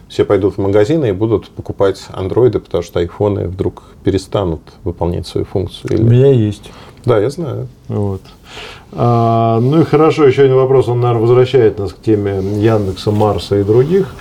все 0.08 0.26
пойдут 0.26 0.56
в 0.56 0.62
магазины 0.62 1.10
и 1.10 1.12
будут 1.14 1.50
покупать 1.50 2.06
андроиды, 2.10 2.60
потому 2.60 2.84
что 2.84 3.00
айфоны 3.00 3.48
вдруг 3.48 3.84
перестанут 4.04 4.62
выполнять 4.84 5.26
свою 5.26 5.46
функцию. 5.46 5.94
Или... 5.94 6.02
У 6.02 6.06
меня 6.06 6.32
есть. 6.32 6.70
Да, 7.06 7.18
я 7.18 7.30
знаю. 7.30 7.68
Вот. 7.88 8.22
А, 8.94 9.60
ну 9.60 9.82
и 9.82 9.86
хорошо, 9.86 10.26
еще 10.26 10.44
один 10.44 10.56
вопрос, 10.56 10.88
он, 10.88 11.00
наверное, 11.00 11.22
возвращает 11.22 11.80
нас 11.80 11.94
к 11.94 12.02
теме 12.02 12.42
Яндекса, 12.60 13.12
Марса 13.12 13.60
и 13.60 13.64
других. 13.64 14.14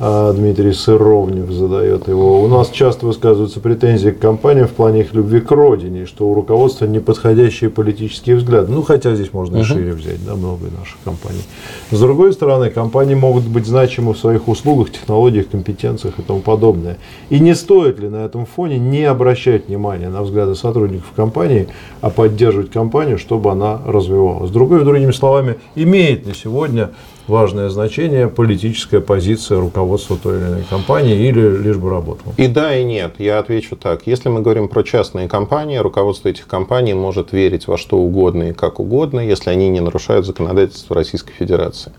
А, 0.00 0.32
Дмитрий 0.32 0.72
Сыровнев 0.72 1.50
задает 1.50 2.06
его. 2.06 2.42
У 2.42 2.46
нас 2.46 2.70
часто 2.70 3.06
высказываются 3.06 3.58
претензии 3.58 4.10
к 4.10 4.20
компаниям 4.20 4.68
в 4.68 4.70
плане 4.70 5.00
их 5.00 5.12
любви 5.12 5.40
к 5.40 5.50
родине, 5.50 6.06
что 6.06 6.28
у 6.28 6.34
руководства 6.34 6.86
неподходящие 6.86 7.68
политические 7.68 8.36
взгляды. 8.36 8.70
Ну, 8.70 8.82
хотя 8.82 9.16
здесь 9.16 9.32
можно 9.32 9.58
и 9.58 9.62
шире 9.64 9.92
взять, 9.94 10.24
да, 10.24 10.36
много 10.36 10.66
наших 10.78 10.98
компаний. 11.04 11.42
С 11.90 11.98
другой 11.98 12.32
стороны, 12.32 12.70
компании 12.70 13.16
могут 13.16 13.44
быть 13.44 13.66
значимы 13.66 14.14
в 14.14 14.18
своих 14.18 14.46
услугах, 14.46 14.92
технологиях, 14.92 15.48
компетенциях 15.48 16.18
и 16.18 16.22
тому 16.22 16.40
подобное. 16.40 16.98
И 17.28 17.40
не 17.40 17.56
стоит 17.56 17.98
ли 17.98 18.08
на 18.08 18.24
этом 18.24 18.46
фоне 18.46 18.78
не 18.78 19.02
обращать 19.04 19.66
внимания 19.66 20.10
на 20.10 20.22
взгляды 20.22 20.54
сотрудников 20.54 21.10
компании, 21.16 21.66
а 22.02 22.10
поддерживать 22.10 22.70
компанию, 22.70 23.18
чтобы 23.18 23.50
она 23.50 23.80
развивалась? 23.84 24.50
Другой, 24.52 24.84
другими 24.84 25.10
словами, 25.10 25.56
имеет 25.74 26.24
ли 26.24 26.34
сегодня 26.34 26.90
важное 27.28 27.68
значение 27.68 28.28
политическая 28.28 29.00
позиция 29.00 29.60
руководства 29.60 30.16
той 30.16 30.38
или 30.38 30.44
иной 30.46 30.64
компании 30.68 31.28
или 31.28 31.58
лишь 31.58 31.76
бы 31.76 31.90
работал? 31.90 32.32
И 32.36 32.46
да, 32.46 32.76
и 32.76 32.84
нет. 32.84 33.14
Я 33.18 33.38
отвечу 33.38 33.76
так. 33.76 34.06
Если 34.06 34.28
мы 34.28 34.40
говорим 34.40 34.68
про 34.68 34.82
частные 34.82 35.28
компании, 35.28 35.76
руководство 35.76 36.28
этих 36.28 36.46
компаний 36.46 36.94
может 36.94 37.32
верить 37.32 37.66
во 37.66 37.76
что 37.76 37.98
угодно 37.98 38.50
и 38.50 38.52
как 38.52 38.80
угодно, 38.80 39.20
если 39.20 39.50
они 39.50 39.68
не 39.68 39.80
нарушают 39.80 40.26
законодательство 40.26 40.96
Российской 40.96 41.32
Федерации. 41.32 41.92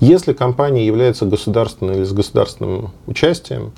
Если 0.00 0.32
компания 0.32 0.86
является 0.86 1.24
государственной 1.24 1.96
или 1.96 2.04
с 2.04 2.12
государственным 2.12 2.90
участием, 3.06 3.72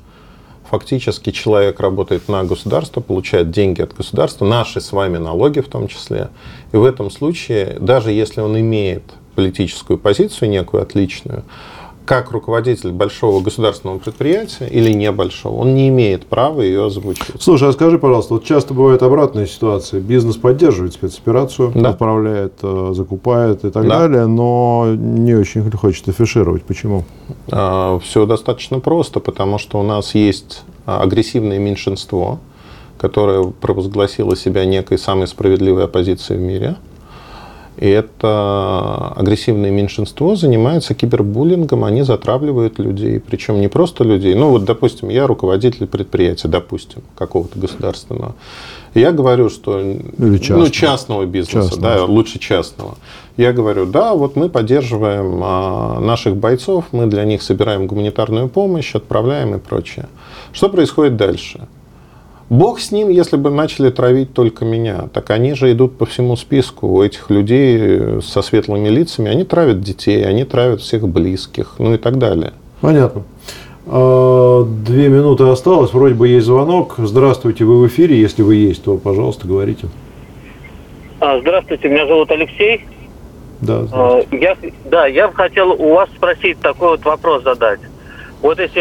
Фактически 0.69 1.31
человек 1.31 1.79
работает 1.79 2.27
на 2.27 2.43
государство, 2.43 3.01
получает 3.01 3.49
деньги 3.49 3.81
от 3.81 3.95
государства, 3.95 4.45
наши 4.45 4.79
с 4.79 4.91
вами 4.91 5.17
налоги 5.17 5.61
в 5.61 5.67
том 5.67 5.87
числе. 5.87 6.29
И 6.71 6.77
в 6.77 6.85
этом 6.85 7.09
случае, 7.09 7.77
даже 7.79 8.11
если 8.11 8.41
он 8.41 8.59
имеет 8.59 9.01
политическую 9.39 9.97
позицию 9.97 10.49
некую 10.49 10.83
отличную, 10.83 11.43
как 12.03 12.31
руководитель 12.31 12.91
большого 12.91 13.39
государственного 13.39 13.99
предприятия 13.99 14.67
или 14.67 14.91
небольшого, 14.91 15.61
он 15.61 15.75
не 15.75 15.87
имеет 15.87 16.25
права 16.25 16.61
ее 16.61 16.87
озвучивать. 16.87 17.41
Слушай, 17.41 17.69
а 17.69 17.71
скажи, 17.71 17.97
пожалуйста, 17.97 18.33
вот 18.33 18.43
часто 18.43 18.73
бывает 18.73 19.01
обратная 19.01 19.45
ситуация. 19.45 20.01
Бизнес 20.01 20.35
поддерживает 20.35 20.91
спецоперацию, 20.91 21.71
да. 21.73 21.91
отправляет, 21.91 22.53
э, 22.63 22.91
закупает 22.93 23.63
и 23.63 23.69
так 23.69 23.87
да. 23.87 23.99
далее, 23.99 24.25
но 24.25 24.87
не 24.93 25.35
очень 25.35 25.71
хочет 25.71 26.09
афишировать. 26.09 26.63
Почему? 26.63 27.05
А, 27.49 27.97
Все 27.99 28.25
достаточно 28.25 28.79
просто, 28.81 29.21
потому 29.21 29.57
что 29.57 29.79
у 29.79 29.83
нас 29.83 30.15
есть 30.15 30.63
агрессивное 30.85 31.59
меньшинство, 31.59 32.39
которое 32.97 33.45
провозгласило 33.45 34.35
себя 34.35 34.65
некой 34.65 34.97
самой 34.97 35.27
справедливой 35.27 35.85
оппозицией 35.85 36.39
в 36.39 36.43
мире– 36.43 36.75
и 37.79 37.87
это 37.87 39.13
агрессивное 39.15 39.71
меньшинство 39.71 40.35
занимается 40.35 40.93
кибербуллингом, 40.93 41.85
они 41.85 42.03
затравливают 42.03 42.77
людей, 42.77 43.21
причем 43.21 43.61
не 43.61 43.69
просто 43.69 44.03
людей. 44.03 44.35
Ну 44.35 44.49
вот, 44.49 44.65
допустим, 44.65 45.07
я 45.07 45.25
руководитель 45.27 45.87
предприятия, 45.87 46.49
допустим, 46.49 47.03
какого-то 47.15 47.57
государственного. 47.57 48.35
я 48.93 49.13
говорю, 49.13 49.49
что 49.49 49.79
Или 49.79 50.37
частного. 50.39 50.59
ну 50.59 50.69
частного 50.69 51.25
бизнеса, 51.25 51.69
частного. 51.69 51.95
да, 51.95 52.03
лучше 52.03 52.37
частного. 52.37 52.95
Я 53.37 53.53
говорю, 53.53 53.85
да, 53.85 54.13
вот 54.13 54.35
мы 54.35 54.49
поддерживаем 54.49 55.39
а, 55.41 56.01
наших 56.01 56.35
бойцов, 56.35 56.85
мы 56.91 57.05
для 57.05 57.23
них 57.23 57.41
собираем 57.41 57.87
гуманитарную 57.87 58.49
помощь, 58.49 58.93
отправляем 58.93 59.55
и 59.55 59.57
прочее. 59.57 60.09
Что 60.51 60.67
происходит 60.67 61.15
дальше? 61.15 61.61
Бог 62.49 62.79
с 62.79 62.91
ним, 62.91 63.09
если 63.09 63.37
бы 63.37 63.51
начали 63.51 63.91
травить 63.91 64.33
только 64.33 64.65
меня. 64.65 65.07
Так 65.13 65.29
они 65.29 65.53
же 65.53 65.71
идут 65.71 65.97
по 65.97 66.07
всему 66.07 66.35
списку. 66.35 66.87
У 66.87 67.03
этих 67.03 67.29
людей 67.29 68.21
со 68.21 68.41
светлыми 68.41 68.89
лицами, 68.89 69.29
они 69.29 69.43
травят 69.43 69.81
детей, 69.81 70.25
они 70.25 70.45
травят 70.45 70.81
всех 70.81 71.07
близких, 71.07 71.75
ну 71.77 71.93
и 71.93 71.97
так 71.97 72.17
далее. 72.17 72.53
Понятно. 72.81 73.23
А, 73.85 74.63
две 74.63 75.09
минуты 75.09 75.43
осталось, 75.43 75.93
вроде 75.93 76.15
бы 76.15 76.27
есть 76.27 76.47
звонок. 76.47 76.95
Здравствуйте, 76.97 77.65
вы 77.65 77.81
в 77.81 77.87
эфире. 77.87 78.19
Если 78.19 78.41
вы 78.41 78.55
есть, 78.55 78.83
то, 78.83 78.97
пожалуйста, 78.97 79.47
говорите. 79.47 79.87
А, 81.19 81.39
здравствуйте, 81.39 81.87
меня 81.87 82.07
зовут 82.07 82.31
Алексей. 82.31 82.85
Да, 83.61 83.83
здравствуйте. 83.83 84.37
Я, 84.41 84.57
да, 84.85 85.05
я 85.05 85.27
бы 85.27 85.35
хотел 85.35 85.71
у 85.71 85.93
вас 85.93 86.09
спросить 86.15 86.59
такой 86.61 86.89
вот 86.91 87.05
вопрос 87.05 87.43
задать. 87.43 87.79
Вот 88.41 88.59
если, 88.59 88.79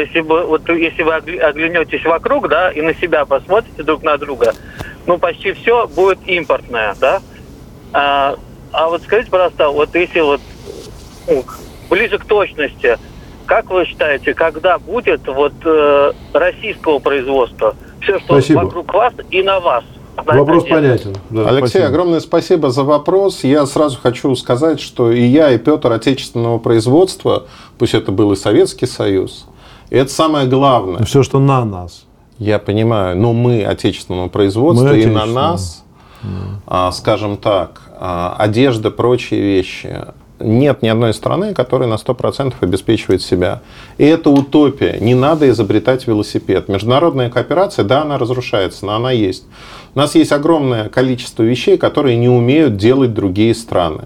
если, 0.00 0.20
бы, 0.20 0.44
вот 0.44 0.68
если 0.68 1.02
вы 1.02 1.14
оглянетесь 1.14 2.04
вокруг, 2.04 2.48
да, 2.48 2.70
и 2.70 2.82
на 2.82 2.94
себя 2.94 3.24
посмотрите 3.24 3.82
друг 3.82 4.02
на 4.02 4.18
друга, 4.18 4.54
ну, 5.06 5.18
почти 5.18 5.52
все 5.52 5.86
будет 5.86 6.18
импортное, 6.26 6.94
да. 7.00 7.22
А, 7.92 8.36
а 8.72 8.88
вот 8.88 9.02
скажите, 9.02 9.30
пожалуйста, 9.30 9.70
вот 9.70 9.94
если 9.94 10.20
вот 10.20 10.40
ну, 11.26 11.44
ближе 11.88 12.18
к 12.18 12.24
точности, 12.26 12.98
как 13.46 13.70
вы 13.70 13.86
считаете, 13.86 14.34
когда 14.34 14.78
будет 14.78 15.26
вот 15.26 15.54
э, 15.64 16.12
российского 16.34 16.98
производства 16.98 17.74
все, 18.02 18.18
что 18.18 18.40
Спасибо. 18.40 18.60
вокруг 18.60 18.92
вас 18.92 19.14
и 19.30 19.42
на 19.42 19.58
вас? 19.60 19.84
Вопрос 20.24 20.64
понятен. 20.64 21.14
Да, 21.30 21.48
Алексей, 21.48 21.68
спасибо. 21.68 21.86
огромное 21.86 22.20
спасибо 22.20 22.70
за 22.70 22.82
вопрос. 22.82 23.44
Я 23.44 23.66
сразу 23.66 23.98
хочу 24.00 24.34
сказать, 24.36 24.80
что 24.80 25.10
и 25.10 25.22
я, 25.22 25.50
и 25.50 25.58
Петр 25.58 25.92
отечественного 25.92 26.58
производства, 26.58 27.44
пусть 27.78 27.94
это 27.94 28.12
был 28.12 28.32
и 28.32 28.36
Советский 28.36 28.86
Союз, 28.86 29.46
и 29.90 29.96
это 29.96 30.10
самое 30.12 30.46
главное. 30.46 31.04
Все, 31.04 31.22
что 31.22 31.38
на 31.38 31.64
нас. 31.64 32.04
Я 32.38 32.58
понимаю, 32.58 33.16
но 33.16 33.32
мы 33.32 33.64
отечественного 33.64 34.28
производства, 34.28 34.88
мы 34.88 35.00
и 35.00 35.06
на 35.06 35.26
нас, 35.26 35.84
да. 36.66 36.92
скажем 36.92 37.36
так, 37.36 37.82
а, 38.00 38.36
одежда, 38.38 38.92
прочие 38.92 39.40
вещи, 39.40 40.04
нет 40.40 40.82
ни 40.82 40.88
одной 40.88 41.14
страны, 41.14 41.54
которая 41.54 41.88
на 41.88 41.94
100% 41.94 42.54
обеспечивает 42.60 43.22
себя. 43.22 43.62
И 43.98 44.04
это 44.04 44.30
утопия. 44.30 44.98
Не 45.00 45.14
надо 45.14 45.48
изобретать 45.50 46.06
велосипед. 46.06 46.68
Международная 46.68 47.30
кооперация, 47.30 47.84
да, 47.84 48.02
она 48.02 48.18
разрушается, 48.18 48.86
но 48.86 48.94
она 48.94 49.12
есть. 49.12 49.44
У 49.94 49.98
нас 49.98 50.14
есть 50.14 50.32
огромное 50.32 50.88
количество 50.88 51.42
вещей, 51.42 51.78
которые 51.78 52.16
не 52.16 52.28
умеют 52.28 52.76
делать 52.76 53.14
другие 53.14 53.54
страны. 53.54 54.04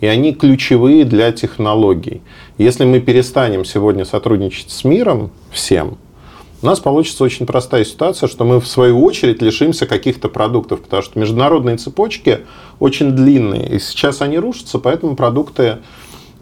И 0.00 0.06
они 0.06 0.32
ключевые 0.32 1.04
для 1.04 1.32
технологий. 1.32 2.22
Если 2.56 2.84
мы 2.84 3.00
перестанем 3.00 3.64
сегодня 3.64 4.04
сотрудничать 4.04 4.70
с 4.70 4.84
миром 4.84 5.30
всем, 5.50 5.98
у 6.60 6.66
нас 6.66 6.80
получится 6.80 7.22
очень 7.24 7.46
простая 7.46 7.84
ситуация, 7.84 8.28
что 8.28 8.44
мы 8.44 8.60
в 8.60 8.66
свою 8.66 9.02
очередь 9.04 9.42
лишимся 9.42 9.86
каких-то 9.86 10.28
продуктов, 10.28 10.80
потому 10.80 11.02
что 11.02 11.18
международные 11.18 11.76
цепочки 11.76 12.40
очень 12.80 13.12
длинные, 13.12 13.68
и 13.68 13.78
сейчас 13.78 14.22
они 14.22 14.38
рушатся, 14.38 14.78
поэтому 14.78 15.14
продукты, 15.14 15.78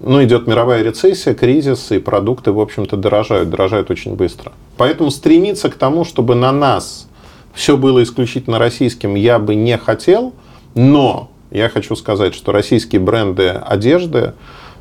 ну, 0.01 0.23
идет 0.25 0.47
мировая 0.47 0.83
рецессия, 0.83 1.35
кризис, 1.35 1.93
и 1.93 1.99
продукты, 1.99 2.53
в 2.53 2.61
общем-то, 2.61 2.97
дорожают, 2.97 3.51
дорожают 3.51 3.91
очень 3.91 4.15
быстро. 4.15 4.53
Поэтому 4.79 5.11
стремиться 5.11 5.69
к 5.69 5.75
тому, 5.75 6.05
чтобы 6.05 6.35
на 6.35 6.53
нас 6.53 7.09
все 7.53 7.77
было 7.77 8.03
исключительно 8.03 8.59
российским, 8.59 9.15
я 9.15 9.39
бы 9.39 9.55
не 9.55 9.77
хотел, 9.77 10.33
но 10.75 11.31
я 11.51 11.69
хочу 11.69 11.95
сказать, 11.95 12.35
что 12.35 12.53
российские 12.53 13.01
бренды 13.01 13.49
одежды, 13.49 14.33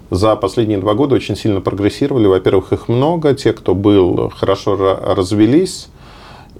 за 0.09 0.35
последние 0.35 0.77
два 0.77 0.93
года 0.93 1.15
очень 1.15 1.35
сильно 1.35 1.61
прогрессировали. 1.61 2.27
Во-первых, 2.27 2.73
их 2.73 2.87
много, 2.87 3.33
те, 3.33 3.53
кто 3.53 3.75
был, 3.75 4.31
хорошо 4.35 4.75
развелись. 4.75 5.87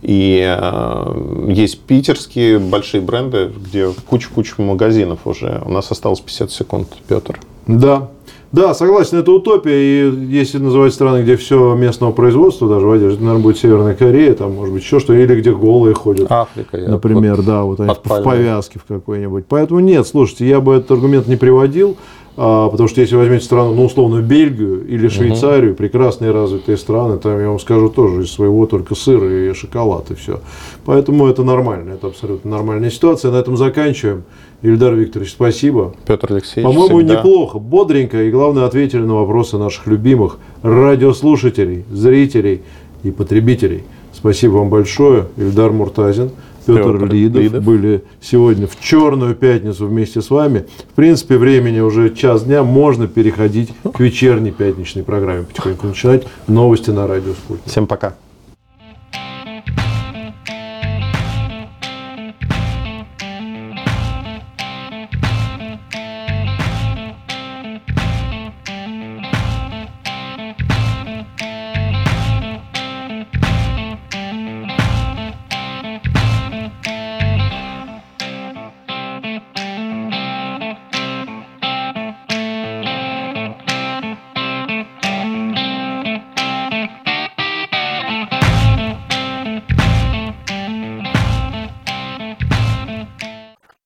И 0.02 0.44
э, 0.46 1.50
есть 1.50 1.80
питерские 1.82 2.60
большие 2.60 3.02
бренды, 3.02 3.52
где 3.56 3.90
куча-куча 4.08 4.62
магазинов 4.62 5.26
уже. 5.26 5.64
У 5.66 5.72
нас 5.72 5.90
осталось 5.92 6.20
50 6.20 6.52
секунд, 6.52 6.90
Петр. 7.08 7.40
Да, 7.66 8.10
да, 8.56 8.74
согласен, 8.74 9.18
это 9.18 9.32
утопия. 9.32 9.74
И 9.74 10.16
если 10.28 10.60
называть 10.60 10.94
страны, 10.94 11.24
где 11.24 11.36
все 11.36 11.76
местного 11.76 12.12
производства, 12.12 12.70
даже 12.70 12.86
в 12.86 12.92
одежде, 12.92 13.20
наверное, 13.20 13.44
будет 13.44 13.58
Северная 13.58 13.96
Корея, 13.96 14.34
там, 14.34 14.54
может 14.54 14.74
быть, 14.74 14.84
еще 14.84 15.00
что 15.00 15.14
или 15.14 15.40
где 15.40 15.52
голые 15.52 15.94
ходят. 15.94 16.32
Африка. 16.32 16.78
Например, 16.78 17.36
вот 17.36 17.46
да, 17.46 17.64
вот 17.64 17.80
они 17.82 17.94
в 17.94 18.24
повязке 18.24 18.80
в 18.80 18.86
какой-нибудь. 18.86 19.46
Поэтому 19.50 19.82
нет, 19.82 20.08
слушайте, 20.08 20.48
я 20.48 20.62
бы 20.62 20.76
этот 20.76 20.92
аргумент 20.92 21.28
не 21.28 21.36
приводил. 21.36 21.98
А, 22.38 22.70
потому 22.70 22.90
что 22.90 23.00
если 23.00 23.16
возьмете 23.16 23.46
страну, 23.46 23.74
ну, 23.74 23.86
условно, 23.86 24.22
Бельгию 24.22 24.86
или 24.86 25.08
Швейцарию, 25.08 25.72
угу. 25.72 25.78
прекрасные 25.78 26.32
развитые 26.32 26.78
страны, 26.78 27.18
там, 27.18 27.40
я 27.40 27.48
вам 27.48 27.60
скажу, 27.60 27.90
тоже 27.90 28.24
из 28.24 28.32
своего 28.32 28.66
только 28.66 28.94
сыр 28.94 29.24
и 29.24 29.54
шоколад, 29.54 30.12
и 30.12 30.16
все. 30.16 30.42
Поэтому 30.84 31.28
это 31.28 31.44
нормально, 31.44 31.92
это 31.92 32.08
абсолютно 32.08 32.52
нормальная 32.52 32.92
ситуация. 32.92 33.32
На 33.32 33.38
этом 33.38 33.56
заканчиваем. 33.56 34.24
Ильдар 34.62 34.96
Викторович, 34.96 35.32
спасибо. 35.32 35.94
Петр 36.08 36.34
Алексеевич, 36.34 36.64
По-моему, 36.64 36.98
всегда. 36.98 37.20
неплохо, 37.20 37.60
бодренько, 37.60 38.24
и 38.24 38.32
главное, 38.32 38.66
ответили 38.66 39.02
на 39.02 39.16
вопросы 39.16 39.58
наших 39.58 39.86
любимых 39.86 40.38
радиослушателей, 40.64 41.86
зрителей 41.92 42.64
и 43.04 43.12
потребителей. 43.12 43.84
Спасибо 44.12 44.54
вам 44.54 44.70
большое, 44.70 45.28
Ильдар 45.38 45.72
Муртазин. 45.72 46.32
Петр, 46.66 46.94
Петр 46.94 47.14
Лидов, 47.14 47.42
Лидов 47.42 47.64
были 47.64 48.04
сегодня 48.22 48.68
в 48.68 48.80
черную 48.80 49.36
пятницу 49.36 49.88
вместе 49.88 50.22
с 50.22 50.30
вами. 50.30 50.66
В 50.92 50.96
принципе, 50.96 51.38
времени 51.38 51.80
уже 51.80 52.14
час 52.14 52.44
дня, 52.44 52.64
можно 52.64 53.08
переходить 53.08 53.70
к 53.94 54.00
вечерней 54.00 54.52
пятничной 54.52 55.04
программе, 55.04 55.44
потихоньку 55.44 55.88
начинать 55.88 56.28
новости 56.48 56.90
на 56.90 57.08
радио 57.08 57.34
Спутник. 57.34 57.66
Всем 57.68 57.88
пока. 57.88 58.16